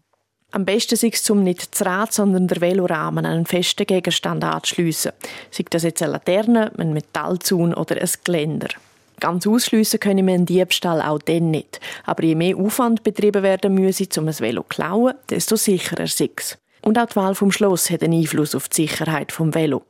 Am 0.53 0.65
besten 0.65 0.95
ist 0.95 1.05
es, 1.05 1.31
um 1.31 1.45
nicht 1.45 1.73
das 1.73 1.87
Rad, 1.87 2.13
sondern 2.13 2.49
der 2.49 2.61
Velorahmen 2.61 3.25
an 3.25 3.33
einen 3.33 3.47
festen 3.47 3.87
Gegenstand 3.87 4.43
anzuschliessen. 4.43 5.13
Sei 5.53 5.65
das 5.71 5.85
jetzt 5.85 6.03
eine 6.03 6.13
Laterne, 6.13 6.73
ein 6.77 6.93
Metallzaun 6.93 7.73
oder 7.73 8.01
ein 8.01 8.11
Geländer. 8.25 8.69
Ganz 9.21 9.47
ausschliessen 9.47 10.01
können 10.01 10.27
wir 10.27 10.35
einen 10.35 10.47
Diebstahl 10.47 11.03
auch 11.03 11.21
dann 11.21 11.53
nicht. 11.53 11.79
Aber 12.05 12.25
je 12.25 12.35
mehr 12.35 12.57
Aufwand 12.57 13.05
betrieben 13.05 13.45
werden 13.45 13.75
müsse, 13.75 14.09
um 14.19 14.27
ein 14.27 14.39
Velo 14.41 14.63
zu 14.63 14.69
klauen, 14.69 15.15
desto 15.29 15.55
sicherer 15.55 16.05
ist 16.05 16.21
es. 16.21 16.59
Und 16.83 16.99
auch 16.99 17.07
die 17.07 17.17
Wahl 17.17 17.35
vom 17.35 17.53
Schloss 17.53 17.91
hat 17.91 18.03
einen 18.03 18.21
Einfluss 18.21 18.55
auf 18.55 18.69
die 18.69 18.83
Sicherheit 18.83 19.31
vom 19.31 19.55
Velo. 19.55 19.83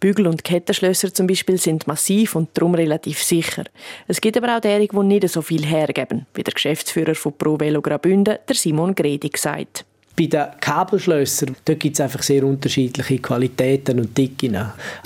Bügel- 0.00 0.28
und 0.28 0.44
Kettenschlösser 0.44 1.12
zum 1.12 1.26
Beispiel 1.26 1.58
sind 1.58 1.86
massiv 1.88 2.36
und 2.36 2.50
darum 2.54 2.74
relativ 2.74 3.22
sicher. 3.22 3.64
Es 4.06 4.20
gibt 4.20 4.36
aber 4.36 4.56
auch 4.56 4.60
derige, 4.60 4.96
die 4.96 5.04
nicht 5.04 5.28
so 5.28 5.42
viel 5.42 5.66
hergeben, 5.66 6.26
wie 6.34 6.44
der 6.44 6.54
Geschäftsführer 6.54 7.16
von 7.16 7.36
Pro 7.36 7.58
Velo 7.58 7.82
Graubünden, 7.82 8.38
der 8.48 8.54
Simon 8.54 8.94
Gredig, 8.94 9.36
sagt. 9.36 9.84
Bei 10.18 10.26
den 10.26 10.46
Kabelschlössern 10.60 11.56
gibt 11.66 11.94
es 11.94 12.00
einfach 12.00 12.22
sehr 12.22 12.42
unterschiedliche 12.42 13.18
Qualitäten 13.18 14.00
und 14.00 14.16
Dicken. 14.16 14.56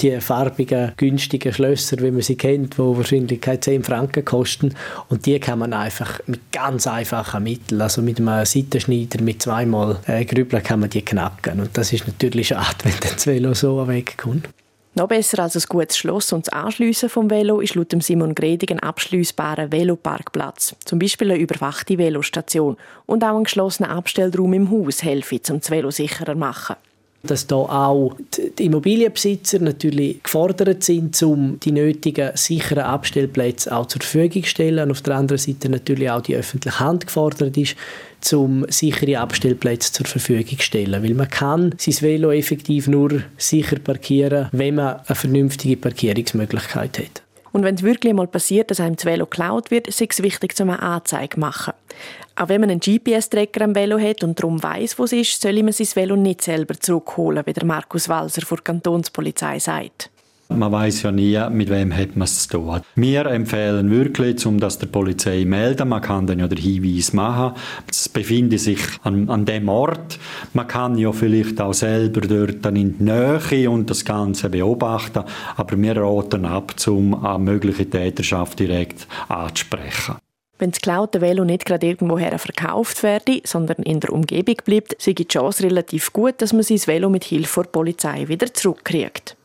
Die 0.00 0.20
farbigen, 0.20 0.92
günstigen 0.96 1.52
Schlösser, 1.52 1.98
wie 1.98 2.12
man 2.12 2.22
sie 2.22 2.36
kennt, 2.36 2.74
die 2.74 2.78
wahrscheinlich 2.78 3.40
10 3.40 3.82
Franken 3.82 4.24
kosten. 4.24 4.72
Und 5.08 5.26
die 5.26 5.40
kann 5.40 5.58
man 5.58 5.72
einfach 5.72 6.20
mit 6.26 6.52
ganz 6.52 6.86
einfachen 6.86 7.42
Mitteln, 7.42 7.80
also 7.80 8.02
mit 8.02 8.20
einem 8.20 8.44
Seitenschneider 8.44 9.20
mit 9.20 9.42
zweimal 9.42 9.98
äh, 10.06 10.24
Grübeln, 10.24 10.62
kann 10.62 10.78
man 10.78 10.90
die 10.90 11.02
knacken. 11.02 11.58
Und 11.58 11.76
das 11.76 11.92
ist 11.92 12.06
natürlich 12.06 12.48
schade, 12.48 12.76
wenn 12.84 12.94
das 13.00 13.26
Velo 13.26 13.52
so 13.52 13.88
wegkommt. 13.88 14.48
Noch 14.94 15.06
besser 15.06 15.38
als 15.40 15.54
ein 15.54 15.62
gutes 15.68 15.96
Schloss 15.96 16.32
und 16.32 16.48
das 16.48 16.52
Anschliessen 16.52 17.08
vom 17.08 17.30
Velo 17.30 17.60
ist 17.60 17.76
laut 17.76 17.94
Simon 18.02 18.34
Gredig 18.34 18.72
ein 18.72 18.80
abschliessbarer 18.80 19.70
Veloparkplatz. 19.70 20.74
Zum 20.84 20.98
Beispiel 20.98 21.30
eine 21.30 21.40
überwachte 21.40 21.96
Velostation. 21.96 22.76
Und 23.06 23.22
auch 23.22 23.36
ein 23.36 23.44
geschlossener 23.44 23.90
Abstellraum 23.90 24.52
im 24.52 24.70
Haus 24.70 25.04
helfen, 25.04 25.40
um 25.50 25.60
das 25.60 25.70
Velo 25.70 25.92
sicherer 25.92 26.32
zu 26.32 26.38
machen 26.38 26.76
dass 27.22 27.46
da 27.46 27.56
auch 27.56 28.16
die 28.58 28.64
Immobilienbesitzer 28.64 29.58
natürlich 29.58 30.22
gefordert 30.22 30.82
sind, 30.82 31.22
um 31.22 31.60
die 31.60 31.72
nötigen 31.72 32.30
sicheren 32.34 32.84
Abstellplätze 32.84 33.76
auch 33.76 33.86
zur 33.86 34.00
Verfügung 34.00 34.42
zu 34.42 34.48
stellen. 34.48 34.84
Und 34.84 34.92
auf 34.92 35.02
der 35.02 35.16
anderen 35.16 35.38
Seite 35.38 35.68
natürlich 35.68 36.10
auch 36.10 36.22
die 36.22 36.36
öffentliche 36.36 36.80
Hand 36.80 37.06
gefordert 37.06 37.56
ist, 37.56 37.76
um 38.32 38.64
sichere 38.68 39.18
Abstellplätze 39.18 39.92
zur 39.92 40.06
Verfügung 40.06 40.58
zu 40.58 40.64
stellen. 40.64 41.02
Weil 41.02 41.14
man 41.14 41.28
kann 41.28 41.74
sein 41.76 42.00
Velo 42.00 42.30
effektiv 42.32 42.88
nur 42.88 43.22
sicher 43.36 43.78
parkieren, 43.78 44.48
wenn 44.52 44.76
man 44.76 45.00
eine 45.06 45.16
vernünftige 45.16 45.76
Parkierungsmöglichkeit 45.76 46.98
hat. 46.98 47.22
Und 47.52 47.64
wenn 47.64 47.74
es 47.74 47.82
wirklich 47.82 48.12
mal 48.12 48.26
passiert, 48.26 48.70
dass 48.70 48.80
einem 48.80 48.96
das 48.96 49.04
Velo 49.04 49.26
geklaut 49.26 49.70
wird, 49.70 49.88
ist 49.88 50.00
es 50.00 50.22
wichtig, 50.22 50.54
um 50.60 50.70
eine 50.70 50.82
Anzeige 50.82 51.34
zu 51.34 51.40
machen. 51.40 51.72
Auch 52.36 52.48
wenn 52.48 52.60
man 52.60 52.70
einen 52.70 52.80
GPS-Tracker 52.80 53.64
am 53.64 53.74
Velo 53.74 53.98
hat 53.98 54.22
und 54.22 54.38
darum 54.38 54.62
weiß, 54.62 54.98
wo 54.98 55.04
es 55.04 55.12
ist, 55.12 55.40
soll 55.40 55.62
man 55.62 55.72
sein 55.72 55.88
Velo 55.94 56.16
nicht 56.16 56.42
selber 56.42 56.74
zurückholen, 56.78 57.44
wie 57.46 57.52
der 57.52 57.64
Markus 57.64 58.08
Walser 58.08 58.42
vor 58.42 58.58
der 58.58 58.64
Kantonspolizei 58.64 59.58
sagt. 59.58 60.09
Man 60.52 60.72
weiß 60.72 61.02
ja 61.02 61.12
nie, 61.12 61.38
mit 61.50 61.70
wem 61.70 61.96
hat 61.96 62.16
man 62.16 62.24
es 62.24 62.48
zu 62.48 62.58
tun. 62.58 62.80
Wir 62.96 63.26
empfehlen 63.26 63.88
wirklich, 63.90 64.44
um 64.46 64.58
das 64.58 64.78
der 64.78 64.88
Polizei 64.88 65.44
melden. 65.44 65.88
Man 65.88 66.02
kann 66.02 66.26
dann 66.26 66.40
ja 66.40 66.48
den 66.48 66.58
Hinweis 66.58 67.12
machen. 67.12 67.52
Es 67.88 68.08
befindet 68.08 68.60
sich 68.60 68.80
an, 69.04 69.30
an 69.30 69.44
dem 69.44 69.68
Ort. 69.68 70.18
Man 70.52 70.66
kann 70.66 70.98
ja 70.98 71.12
vielleicht 71.12 71.60
auch 71.60 71.72
selber 71.72 72.22
dort 72.22 72.64
dann 72.64 72.74
in 72.74 72.98
die 72.98 73.04
Nähe 73.04 73.70
und 73.70 73.88
das 73.88 74.04
Ganze 74.04 74.50
beobachten. 74.50 75.22
Aber 75.56 75.80
wir 75.80 75.96
raten 75.96 76.44
ab, 76.44 76.74
um 76.88 77.24
eine 77.24 77.38
mögliche 77.38 77.88
Täterschaft 77.88 78.58
direkt 78.58 79.06
anzusprechen. 79.28 80.16
Wenn 80.58 80.72
das 80.72 80.80
geklaute 80.80 81.22
Velo 81.22 81.44
nicht 81.44 81.64
gerade 81.64 81.86
irgendwoher 81.86 82.38
verkauft 82.38 83.02
werde, 83.02 83.40
sondern 83.44 83.82
in 83.84 84.00
der 84.00 84.12
Umgebung 84.12 84.56
bleibt, 84.64 84.94
sei 85.00 85.12
die 85.12 85.26
Chance 85.26 85.62
relativ 85.62 86.12
gut, 86.12 86.42
dass 86.42 86.52
man 86.52 86.64
sein 86.64 86.80
Velo 86.84 87.08
mit 87.08 87.24
Hilfe 87.24 87.62
der 87.62 87.70
Polizei 87.70 88.28
wieder 88.28 88.52
zurückkriegt. 88.52 89.36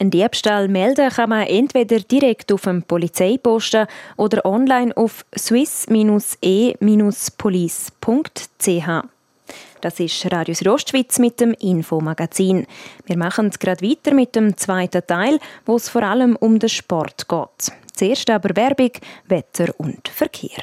Ein 0.00 0.10
Diebstahl 0.10 0.68
melden 0.68 1.10
kann 1.10 1.30
man 1.30 1.48
entweder 1.48 1.98
direkt 1.98 2.52
auf 2.52 2.62
dem 2.62 2.84
Polizeiposten 2.84 3.88
oder 4.16 4.46
online 4.46 4.96
auf 4.96 5.24
swiss-e-police.ch. 5.36 5.88
Das 9.80 10.00
ist 10.00 10.32
Radio 10.32 10.54
Südostschweiz 10.54 11.18
mit 11.18 11.40
dem 11.40 11.52
Infomagazin. 11.52 12.66
Wir 13.06 13.16
machen 13.16 13.50
gerade 13.50 13.84
weiter 13.84 14.14
mit 14.14 14.36
dem 14.36 14.56
zweiten 14.56 15.04
Teil, 15.06 15.40
wo 15.66 15.76
es 15.76 15.88
vor 15.88 16.02
allem 16.02 16.36
um 16.36 16.58
den 16.60 16.68
Sport 16.68 17.28
geht. 17.28 17.72
Zuerst 17.92 18.30
aber 18.30 18.54
Werbung, 18.54 18.92
Wetter 19.26 19.74
und 19.78 20.06
Verkehr. 20.08 20.62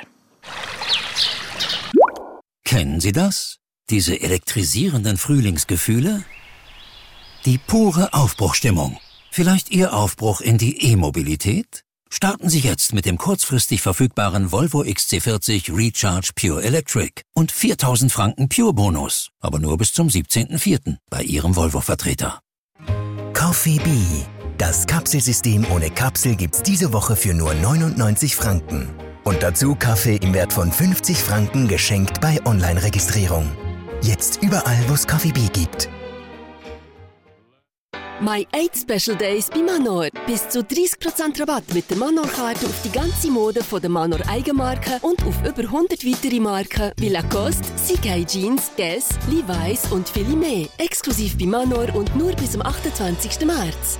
Kennen 2.63 3.01
Sie 3.01 3.11
das? 3.11 3.57
Diese 3.89 4.19
elektrisierenden 4.19 5.17
Frühlingsgefühle? 5.17 6.23
Die 7.45 7.57
pure 7.57 8.13
Aufbruchstimmung. 8.13 8.97
Vielleicht 9.35 9.69
Ihr 9.71 9.93
Aufbruch 9.93 10.39
in 10.39 10.57
die 10.57 10.93
E-Mobilität? 10.93 11.81
Starten 12.09 12.47
Sie 12.47 12.61
jetzt 12.61 12.93
mit 12.93 13.05
dem 13.05 13.17
kurzfristig 13.17 13.81
verfügbaren 13.81 14.53
Volvo 14.53 14.83
XC40 14.83 15.75
Recharge 15.75 16.31
Pure 16.35 16.63
Electric 16.63 17.21
und 17.33 17.51
4000 17.51 18.13
Franken 18.13 18.47
Pure 18.47 18.71
Bonus. 18.71 19.31
Aber 19.41 19.59
nur 19.59 19.77
bis 19.77 19.91
zum 19.91 20.07
17.04. 20.07 20.99
bei 21.09 21.21
Ihrem 21.21 21.57
Volvo-Vertreter. 21.57 22.39
Coffee 23.33 23.79
Bee. 23.79 24.25
Das 24.57 24.87
Kapselsystem 24.87 25.65
ohne 25.69 25.89
Kapsel 25.89 26.37
gibt's 26.37 26.63
diese 26.63 26.93
Woche 26.93 27.17
für 27.17 27.33
nur 27.33 27.53
99 27.55 28.37
Franken. 28.37 28.87
Und 29.25 29.43
dazu 29.43 29.75
Kaffee 29.75 30.15
im 30.15 30.33
Wert 30.33 30.53
von 30.53 30.71
50 30.71 31.17
Franken 31.17 31.67
geschenkt 31.67 32.21
bei 32.21 32.39
Online-Registrierung. 32.45 33.51
Jetzt 34.01 34.41
überall, 34.41 34.85
wo 34.87 34.93
es 34.93 35.05
Coffee 35.05 35.33
Bee 35.33 35.49
gibt. 35.51 35.89
My 38.21 38.47
8 38.53 38.77
Special 38.77 39.17
Days 39.17 39.49
bei 39.49 39.61
Manor. 39.61 40.07
Bis 40.25 40.47
zu 40.47 40.59
30% 40.59 41.37
Rabatt 41.37 41.73
mit 41.73 41.89
der 41.89 41.97
Manor-Karte 41.97 42.65
auf 42.65 42.81
die 42.81 42.91
ganze 42.91 43.29
Mode 43.29 43.61
von 43.61 43.81
der 43.81 43.89
Manor 43.89 44.19
Eigenmarke 44.29 44.99
und 45.01 45.21
auf 45.25 45.35
über 45.41 45.63
100 45.63 46.05
weitere 46.05 46.39
Marken 46.39 46.93
wie 46.97 47.09
Lacoste, 47.09 47.67
CK 47.75 48.25
Jeans, 48.25 48.71
Guess, 48.77 49.09
Levi's 49.27 49.91
und 49.91 50.07
viele 50.07 50.37
mehr. 50.37 50.67
Exklusiv 50.77 51.37
bei 51.37 51.45
Manor 51.45 51.93
und 51.93 52.15
nur 52.15 52.31
bis 52.33 52.53
zum 52.53 52.61
28. 52.61 53.45
März. 53.45 53.99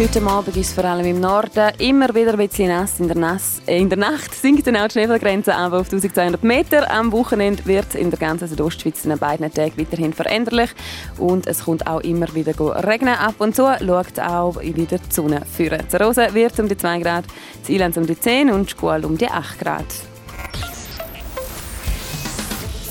Heute 0.00 0.22
Abend 0.22 0.56
ist 0.56 0.74
vor 0.74 0.84
allem 0.84 1.06
im 1.06 1.18
Norden 1.18 1.72
immer 1.80 2.14
wieder 2.14 2.30
ein 2.30 2.36
bisschen 2.36 2.68
nass. 2.68 3.00
In 3.00 3.08
der, 3.08 3.16
nass, 3.16 3.60
äh, 3.66 3.80
in 3.80 3.88
der 3.88 3.98
Nacht 3.98 4.32
sinkt 4.40 4.64
dann 4.68 4.76
auch 4.76 4.86
die 4.86 4.92
Schneefallgrenze 4.92 5.52
auf 5.52 5.72
1200 5.72 6.44
Meter. 6.44 6.88
Am 6.88 7.10
Wochenende 7.10 7.66
wird 7.66 7.86
es 7.88 7.94
in 7.96 8.08
der 8.08 8.18
ganzen 8.20 8.46
Südostschweiz 8.46 9.02
den 9.02 9.18
beiden 9.18 9.52
Tagen 9.52 9.76
weiterhin 9.76 10.12
veränderlich. 10.12 10.70
Und 11.18 11.48
es 11.48 11.64
kommt 11.64 11.88
auch 11.88 11.98
immer 12.02 12.32
wieder 12.32 12.54
regnen. 12.86 13.16
Ab 13.16 13.34
und 13.38 13.56
zu 13.56 13.64
schaut 13.64 14.20
auch 14.20 14.60
wieder 14.60 14.98
die 14.98 15.12
Sonne 15.12 15.42
führen. 15.44 15.80
Zur 15.88 16.00
Rose 16.00 16.28
wird 16.32 16.60
um 16.60 16.68
die 16.68 16.76
2 16.76 17.00
Grad, 17.00 17.24
das 17.60 17.68
Ilanz 17.68 17.96
um 17.96 18.06
die 18.06 18.20
10 18.20 18.52
und 18.52 18.70
Schkual 18.70 19.04
um 19.04 19.18
die 19.18 19.26
8 19.26 19.58
Grad. 19.58 19.84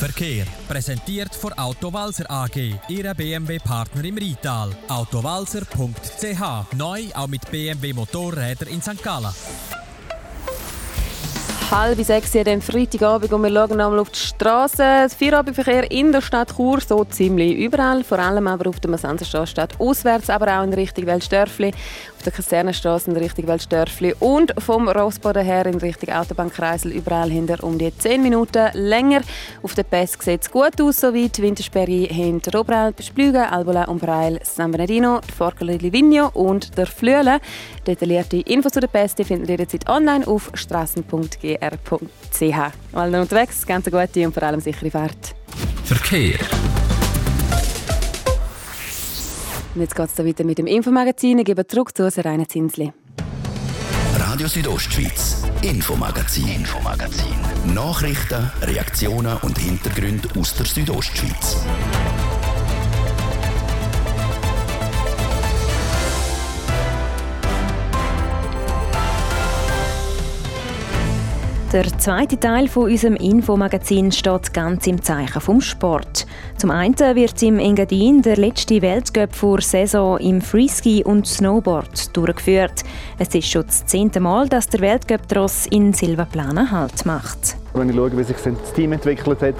Verkehr. 0.07 0.45
Präsentiert 0.69 1.35
von 1.35 1.51
Autowalzer 1.53 2.31
AG, 2.31 2.79
Ihrer 2.87 3.13
BMW-Partner 3.13 4.05
im 4.05 4.17
Rital. 4.17 4.69
Autowalzer.ch. 4.87 6.73
Neu 6.77 7.03
auch 7.13 7.27
mit 7.27 7.49
BMW 7.51 7.91
Motorräder 7.91 8.67
in 8.67 8.81
St. 8.81 9.03
Gallen 9.03 9.33
halb 11.71 12.01
sechs 12.01 12.33
jeden 12.33 12.61
Freitagabend 12.61 13.33
und 13.33 13.43
wir 13.43 13.49
schauen 13.49 13.81
einmal 13.81 13.99
auf 13.99 14.09
die 14.09 14.19
Straße. 14.19 14.77
Das 14.77 15.13
Feierabendverkehr 15.13 15.91
in 15.91 16.13
der 16.13 16.21
Stadt 16.21 16.55
Chur 16.55 16.79
so 16.79 17.03
ziemlich 17.03 17.57
überall, 17.57 18.03
vor 18.03 18.19
allem 18.19 18.47
aber 18.47 18.69
auf 18.69 18.79
der 18.79 18.89
Masanzerstraße 18.89 19.51
Stadt 19.51 19.79
auswärts, 19.79 20.29
aber 20.29 20.59
auch 20.59 20.63
in 20.63 20.73
Richtung 20.73 21.05
Weltstörfli, 21.05 21.73
auf 22.15 22.23
der 22.23 22.31
Kasernenstraße 22.31 23.11
in 23.11 23.17
Richtung 23.17 23.47
Weltstörfli 23.47 24.15
und 24.19 24.53
vom 24.61 24.87
Rossboden 24.87 25.43
her 25.43 25.65
in 25.65 25.75
Richtung 25.75 26.13
Autobahnkreisel 26.13 26.91
überall 26.91 27.29
hinter 27.29 27.61
um 27.63 27.77
die 27.77 27.95
10 27.95 28.21
Minuten 28.21 28.69
länger. 28.73 29.21
Auf 29.61 29.75
der 29.75 29.83
Pass 29.83 30.13
sieht 30.19 30.43
es 30.43 30.51
gut 30.51 30.79
aus, 30.81 31.01
soweit 31.01 31.41
Wintersperre 31.41 32.07
hinter 32.07 32.59
Oberel, 32.59 32.93
Splügen, 33.01 33.43
Albola 33.43 33.85
und 33.85 33.99
Breil, 33.99 34.39
San 34.43 34.71
Bernardino, 34.71 35.19
Forcali 35.37 35.77
Livigno 35.77 36.29
und 36.33 36.77
der 36.77 36.87
Flüele. 36.87 37.39
Detaillierte 37.87 38.37
Infos 38.41 38.73
zu 38.73 38.81
der 38.81 38.87
Pass 38.87 39.13
findet 39.13 39.49
ihr 39.49 39.57
jetzt 39.57 39.87
online 39.89 40.27
auf 40.27 40.51
strassen.g 40.53 41.57
www.ch. 42.39 42.93
Mal 42.93 43.15
unterwegs, 43.15 43.65
ganz 43.65 43.87
eine 43.87 44.07
gute 44.07 44.25
und 44.25 44.33
vor 44.33 44.43
allem 44.43 44.59
sichere 44.59 44.91
Fahrt. 44.91 45.35
Verkehr. 45.83 46.39
Und 49.75 49.81
jetzt 49.81 49.95
geht 49.95 50.09
es 50.09 50.25
weiter 50.25 50.43
mit 50.43 50.57
dem 50.57 50.67
Infomagazin. 50.67 51.39
Ich 51.39 51.45
gebe 51.45 51.65
zurück 51.67 51.95
zu 51.95 52.09
Serena 52.09 52.47
Zinsli. 52.47 52.91
Radio 54.19 54.47
Südostschweiz, 54.47 55.43
Infomagazin, 55.61 56.47
Infomagazin. 56.47 57.35
Nachrichten, 57.73 58.51
Reaktionen 58.61 59.37
und 59.43 59.57
Hintergründe 59.57 60.27
aus 60.39 60.55
der 60.55 60.65
Südostschweiz. 60.65 61.57
Der 71.73 71.85
zweite 71.99 72.39
Teil 72.39 72.69
von 72.69 72.83
unserem 72.83 73.17
Infomagazin 73.17 74.13
steht 74.13 74.53
ganz 74.53 74.87
im 74.87 75.01
Zeichen 75.03 75.41
vom 75.41 75.59
Sport. 75.59 76.25
Zum 76.55 76.71
einen 76.71 76.97
wird 76.97 77.43
im 77.43 77.59
Engadin 77.59 78.21
der 78.21 78.37
letzte 78.37 78.81
Weltcup 78.81 79.35
vor 79.35 79.59
Saison 79.59 80.17
im 80.19 80.39
Freeski 80.39 81.03
und 81.03 81.27
Snowboard 81.27 82.15
durchgeführt. 82.15 82.83
Es 83.19 83.35
ist 83.35 83.49
schon 83.49 83.65
das 83.65 83.85
zehnte 83.85 84.21
Mal, 84.21 84.47
dass 84.47 84.69
der 84.69 84.79
Weltcup-Tross 84.79 85.65
in 85.65 85.91
Silvaplana 85.91 86.71
Halt 86.71 87.05
macht. 87.05 87.57
Wenn 87.73 87.89
ich 87.89 87.95
schaue, 87.97 88.17
wie 88.17 88.23
sich 88.23 88.37
das 88.37 88.73
Team 88.73 88.93
entwickelt 88.93 89.41
hat, 89.41 89.55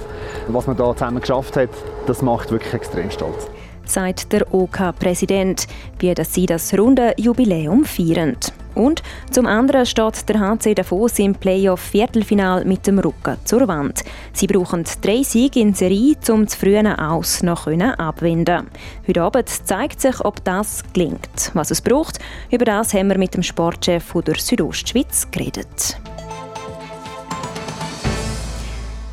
was 0.48 0.66
man 0.66 0.78
da 0.78 0.94
zusammen 0.94 1.20
geschafft 1.20 1.58
hat, 1.58 1.70
das 2.06 2.22
macht 2.22 2.50
wirklich 2.50 2.72
extrem 2.72 3.10
stolz 3.10 3.48
sagt 3.90 4.32
der 4.32 4.52
OK-Präsident, 4.52 5.66
wie 5.98 6.14
dass 6.14 6.34
sie 6.34 6.46
das 6.46 6.76
runde 6.78 7.14
Jubiläum 7.16 7.84
feiern. 7.84 8.36
Und 8.74 9.02
zum 9.32 9.46
anderen 9.46 9.84
steht 9.86 10.28
der 10.28 10.38
HC 10.38 10.74
Davos 10.74 11.18
im 11.18 11.34
Playoff-Viertelfinal 11.34 12.64
mit 12.64 12.86
dem 12.86 13.00
Rücken 13.00 13.36
zur 13.44 13.66
Wand. 13.66 14.04
Sie 14.32 14.46
brauchen 14.46 14.84
drei 15.00 15.22
Siege 15.24 15.60
in 15.60 15.74
Serie, 15.74 16.14
um 16.30 16.44
das 16.44 16.54
frühe 16.54 16.96
Aus 16.96 17.42
noch 17.42 17.66
abwenden 17.66 18.68
Heute 19.06 19.22
Abend 19.22 19.48
zeigt 19.48 20.00
sich, 20.00 20.24
ob 20.24 20.44
das 20.44 20.84
gelingt. 20.92 21.50
Was 21.54 21.72
es 21.72 21.82
braucht, 21.82 22.20
über 22.52 22.64
das 22.64 22.94
haben 22.94 23.08
wir 23.08 23.18
mit 23.18 23.34
dem 23.34 23.42
Sportchef 23.42 24.12
der 24.24 24.36
Südostschweiz 24.36 25.28
geredet. 25.30 25.98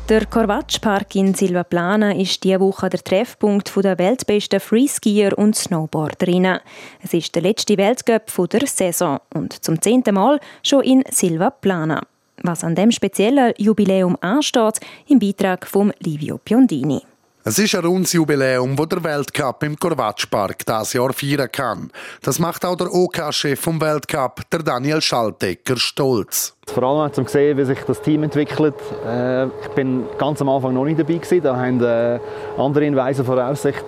Der 0.08 0.24
Corvatsch-Park 0.24 1.16
in 1.16 1.34
Silvaplana 1.34 2.12
ist 2.12 2.44
diese 2.44 2.60
Woche 2.60 2.88
der 2.88 3.02
Treffpunkt 3.02 3.74
der 3.74 3.98
weltbesten 3.98 4.60
Freeskier 4.60 5.36
und 5.36 5.56
Snowboarderinnen. 5.56 6.60
Es 7.02 7.12
ist 7.12 7.34
der 7.34 7.42
letzte 7.42 7.76
Weltcup 7.76 8.30
der 8.48 8.68
Saison 8.68 9.18
und 9.34 9.64
zum 9.64 9.82
zehnten 9.82 10.14
Mal 10.14 10.38
schon 10.62 10.84
in 10.84 11.02
Silvaplana. 11.10 12.02
Was 12.44 12.62
an 12.62 12.76
dem 12.76 12.92
speziellen 12.92 13.52
Jubiläum 13.58 14.16
ansteht, 14.20 14.78
im 15.08 15.18
Beitrag 15.18 15.66
von 15.66 15.92
Livio 15.98 16.38
Piondini. 16.38 17.02
Es 17.48 17.60
ist 17.60 17.76
ein 17.76 17.84
rundes 17.84 18.12
Jubiläum, 18.12 18.76
wo 18.76 18.86
der 18.86 19.04
Weltcup 19.04 19.62
im 19.62 19.78
Korvatschpark 19.78 20.66
das 20.66 20.94
Jahr 20.94 21.12
feiern 21.12 21.48
kann. 21.52 21.92
Das 22.20 22.40
macht 22.40 22.64
auch 22.64 22.74
der 22.74 22.92
OK-Chef 22.92 23.60
vom 23.60 23.80
Weltcup, 23.80 24.40
der 24.50 24.64
Daniel 24.64 25.00
Schaltecker, 25.00 25.76
stolz. 25.76 26.56
Vor 26.66 26.82
allem 26.82 27.08
um 27.08 27.12
zu 27.12 27.24
sehen, 27.32 27.56
wie 27.56 27.64
sich 27.64 27.78
das 27.86 28.02
Team 28.02 28.24
entwickelt. 28.24 28.74
Äh, 29.06 29.44
ich 29.44 29.68
bin 29.76 30.06
ganz 30.18 30.40
am 30.40 30.48
Anfang 30.48 30.74
noch 30.74 30.86
nicht 30.86 30.98
dabei. 30.98 31.20
Da 31.38 31.56
haben 31.56 31.80
äh, 31.84 32.18
andere 32.58 32.84
in 32.84 32.96
weiser 32.96 33.24
Voraussicht 33.24 33.84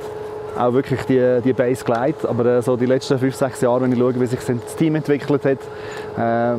auch 0.57 0.73
wirklich 0.73 1.03
die, 1.03 1.41
die 1.45 1.53
Base 1.53 1.85
geleitet. 1.85 2.27
Aber 2.27 2.45
äh, 2.47 2.63
so 2.63 2.77
die 2.77 2.87
letzten 2.87 3.19
fünf, 3.19 3.35
sechs 3.35 3.61
Jahre, 3.61 3.83
wenn 3.83 3.93
ich 3.93 3.99
schaue, 3.99 4.21
wie 4.21 4.27
sich 4.27 4.41
das 4.41 4.77
Team 4.77 4.95
entwickelt 4.95 5.45
hat, 5.45 5.59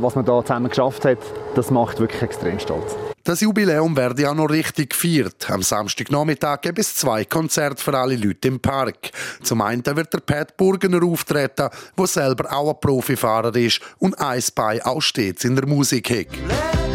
was 0.02 0.15
man 0.15 0.23
da 0.23 0.41
zusammen 0.41 0.69
geschafft 0.69 1.04
hat, 1.04 1.17
das 1.56 1.69
macht 1.69 1.99
wirklich 1.99 2.21
extrem 2.21 2.60
stolz. 2.60 2.95
Das 3.30 3.41
Jubiläum 3.41 3.95
werde 3.95 4.28
auch 4.28 4.34
noch 4.34 4.49
richtig 4.49 4.91
gefeiert. 4.91 5.52
Am 5.52 5.62
Samstagnachmittag 5.62 6.62
gibt 6.62 6.80
es 6.80 6.95
zwei 6.95 7.25
Konzerte 7.25 7.84
für 7.84 7.95
alle 7.95 8.15
Leute 8.15 8.47
im 8.47 8.60
Park. 8.60 9.12
Zum 9.43 9.62
einen 9.62 9.86
wird 9.86 10.13
der 10.13 10.19
Pat 10.19 10.58
Burgener 10.58 11.04
auftreten, 11.04 11.69
der 11.97 12.08
selber 12.08 12.52
auch 12.52 12.73
ein 12.73 12.80
Profifahrer 12.80 13.56
ist 13.56 13.82
und 13.99 14.19
eins 14.19 14.49
bei 14.49 14.84
auch 14.84 15.02
stets 15.02 15.43
in 15.43 15.56
der 15.56 15.67
Musik 15.67 16.10
hat. 16.10 16.88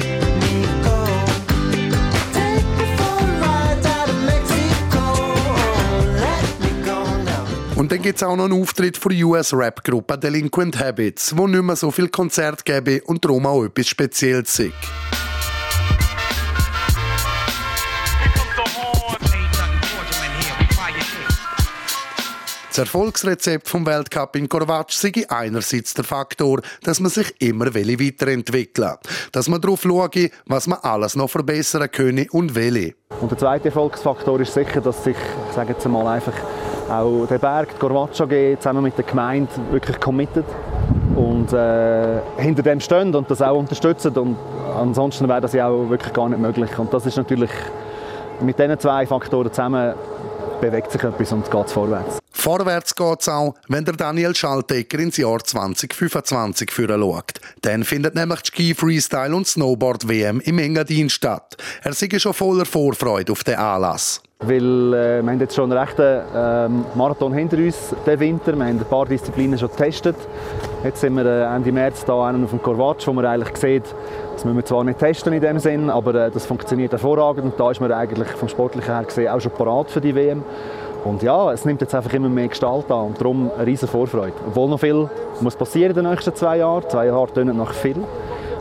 Und 7.85 7.93
dann 7.93 8.01
gibt 8.01 8.17
es 8.17 8.23
auch 8.23 8.35
noch 8.35 8.47
einen 8.47 8.63
Auftritt 8.63 8.97
von 8.97 9.15
der 9.15 9.27
US-Rap-Gruppe 9.27 10.17
Delinquent 10.17 10.81
Habits, 10.81 11.37
wo 11.37 11.47
nicht 11.47 11.63
mehr 11.63 11.77
so 11.77 11.91
viel 11.91 12.09
Konzert 12.09 12.65
gebe 12.65 13.03
und 13.03 13.23
darum 13.23 13.45
auch 13.45 13.63
etwas 13.63 13.89
Spezielles 13.89 14.59
ist. 14.59 14.73
Das 22.69 22.79
Erfolgsrezept 22.79 23.69
vom 23.69 23.85
Weltcup 23.85 24.35
in 24.37 24.49
Korvatsch 24.49 24.95
sei 24.95 25.13
einerseits 25.29 25.93
der 25.93 26.05
Faktor, 26.05 26.63
dass 26.85 27.01
man 27.01 27.11
sich 27.11 27.35
immer 27.39 27.75
weiterentwickeln. 27.75 28.95
Dass 29.31 29.51
man 29.51 29.61
darauf 29.61 29.83
schaue, 29.83 30.31
was 30.47 30.67
man 30.67 30.79
alles 30.79 31.17
noch 31.17 31.29
verbessern 31.29 31.91
könne 31.93 32.29
und 32.31 32.55
will. 32.55 32.95
Und 33.21 33.31
der 33.31 33.37
zweite 33.37 33.67
Erfolgsfaktor 33.67 34.41
ist 34.41 34.55
sicher, 34.55 34.81
dass 34.81 35.05
sich, 35.05 35.17
ich 35.51 35.55
sage 35.55 35.75
jetzt 35.75 35.87
mal 35.87 36.07
einfach, 36.07 36.33
auch 36.91 37.27
der 37.27 37.39
Berg, 37.39 37.71
die 37.75 37.79
Korvatsch 37.79 38.21
AG, 38.21 38.59
zusammen 38.59 38.83
mit 38.83 38.97
der 38.97 39.05
Gemeinde 39.05 39.51
wirklich 39.71 40.01
committed 40.01 40.45
und 41.15 41.53
äh, 41.53 42.21
hinter 42.37 42.63
dem 42.63 42.81
stehen 42.81 43.15
und 43.15 43.31
das 43.31 43.43
auch 43.43 43.57
unterstützen. 43.57 44.17
Und 44.17 44.37
ansonsten 44.79 45.29
wäre 45.29 45.41
das 45.41 45.53
ja 45.53 45.69
auch 45.69 45.89
wirklich 45.89 46.13
gar 46.13 46.29
nicht 46.29 46.41
möglich. 46.41 46.79
Und 46.79 46.93
das 46.93 47.07
ist 47.07 47.17
natürlich 47.17 47.51
mit 48.41 48.59
diesen 48.59 48.79
zwei 48.79 49.07
Faktoren 49.07 49.51
zusammen 49.51 49.95
bewegt 50.61 50.91
sich 50.91 51.03
etwas 51.03 51.33
und 51.33 51.51
geht 51.51 51.71
vorwärts. 51.71 52.24
Vorwärts 52.45 52.95
geht 52.95 53.23
es 53.23 53.29
auch, 53.31 53.55
wenn 53.69 53.87
der 53.87 53.95
Daniel 53.95 54.35
Schaltecker 54.35 54.99
ins 54.99 55.17
Jahr 55.17 55.39
2025 55.43 56.71
führen 56.71 57.01
schaut. 57.01 57.41
Dann 57.63 57.85
findet 57.85 58.15
nämlich 58.15 58.43
die 58.43 58.51
Ski 58.51 58.75
Freestyle 58.75 59.35
und 59.35 59.47
Snowboard 59.47 60.07
WM 60.07 60.41
im 60.41 60.59
Engadin 60.59 61.09
statt. 61.09 61.57
Er 61.83 61.95
sei 61.95 62.11
schon 62.19 62.35
voller 62.35 62.67
Vorfreude 62.67 63.33
auf 63.33 63.45
den 63.45 63.55
Anlass. 63.55 64.21
Weil 64.41 64.93
äh, 64.93 65.23
wir 65.23 65.33
haben 65.33 65.41
jetzt 65.41 65.55
schon 65.55 65.73
einen 65.73 65.79
rechten 65.81 66.03
äh, 66.03 66.69
Marathon 66.95 67.33
hinter 67.33 67.57
uns 67.57 67.95
den 68.07 68.21
Winter. 68.21 68.55
Wir 68.55 68.67
haben 68.67 68.79
ein 68.79 68.85
paar 68.85 69.07
Disziplinen 69.07 69.59
schon 69.59 69.71
getestet. 69.71 70.17
Jetzt 70.85 71.01
sind 71.01 71.15
wir 71.15 71.25
äh, 71.25 71.57
Ende 71.57 71.73
März 71.73 72.05
da 72.05 72.13
auf 72.13 72.51
dem 72.51 72.63
Corvatsch, 72.63 73.07
wo 73.07 73.15
man 73.15 73.25
eigentlich 73.25 73.57
sieht, 73.57 73.85
das 74.35 74.45
müssen 74.45 74.57
wir 74.57 74.65
zwar 74.67 74.85
nicht 74.85 74.99
testen 74.99 75.33
in 75.33 75.41
dem 75.41 75.59
Sinn, 75.59 75.89
aber 75.89 76.15
äh, 76.15 76.31
das 76.31 76.45
funktioniert 76.45 76.93
hervorragend 76.93 77.45
und 77.45 77.59
da 77.59 77.71
ist 77.71 77.81
man 77.81 77.91
eigentlich 77.91 78.29
vom 78.29 78.51
Sportlichen 78.51 78.93
her 78.93 79.05
gesehen 79.05 79.29
auch 79.29 79.41
schon 79.41 79.53
parat 79.53 79.91
für 79.91 80.03
die 80.03 80.15
WM. 80.15 80.43
Und 81.05 81.23
ja, 81.23 81.53
es 81.53 81.65
nimmt 81.65 81.83
jetzt 81.83 81.95
einfach 81.95 82.13
immer 82.15 82.31
mehr 82.31 82.49
Gestalt 82.49 82.91
an 82.91 83.09
und 83.09 83.21
darum 83.21 83.51
eine 83.57 83.67
riesige 83.67 83.93
Vorfreude. 83.93 84.33
Obwohl 84.47 84.71
noch 84.71 84.81
viel 84.81 85.09
muss 85.41 85.55
passieren 85.55 85.91
in 85.97 86.03
den 86.03 86.11
nächsten 86.11 86.35
zwei 86.35 86.59
Jahren. 86.59 86.89
Zwei 86.89 87.07
Jahre 87.07 87.33
tönen 87.33 87.59
noch 87.59 87.73
viel. 87.73 87.97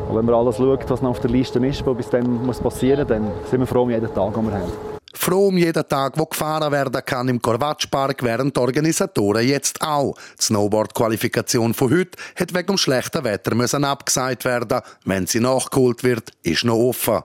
Und 0.10 0.18
wenn 0.18 0.26
man 0.26 0.36
alles 0.36 0.58
schaut, 0.58 0.90
was 0.90 1.02
noch 1.02 1.12
auf 1.12 1.20
der 1.22 1.32
Liste 1.32 1.66
ist, 1.66 1.86
was 1.86 1.96
bis 1.96 2.10
dann 2.10 2.46
muss 2.46 2.60
passieren, 2.60 3.08
dann 3.08 3.32
sind 3.50 3.62
wir 3.62 3.68
froh 3.68 3.84
um 3.84 3.90
jeden 3.90 4.14
Tag, 4.14 4.34
den 4.34 4.46
wir 4.46 4.54
haben. 4.54 4.72
Froh 5.14 5.48
um 5.48 5.58
jeden 5.58 5.88
Tag, 5.88 6.20
wo 6.20 6.26
gefahren 6.26 6.70
werden 6.72 7.02
kann 7.06 7.30
im 7.30 7.42
Korvatschpark, 7.42 8.22
wären 8.24 8.52
die 8.52 8.60
Organisatoren 8.60 9.48
jetzt 9.48 9.82
auch. 9.82 10.16
Die 10.38 10.44
Snowboard-Qualifikation 10.44 11.74
von 11.74 11.92
heute 11.92 12.18
hat 12.36 12.54
wegen 12.54 12.76
dem 12.76 13.24
Wetter 13.24 13.56
müssen 13.56 13.86
abgesagt 13.86 14.44
werden. 14.44 14.82
Wenn 15.06 15.26
sie 15.26 15.40
nachgeholt 15.40 16.04
wird, 16.04 16.32
ist 16.44 16.66
noch 16.66 16.76
offen. 16.76 17.22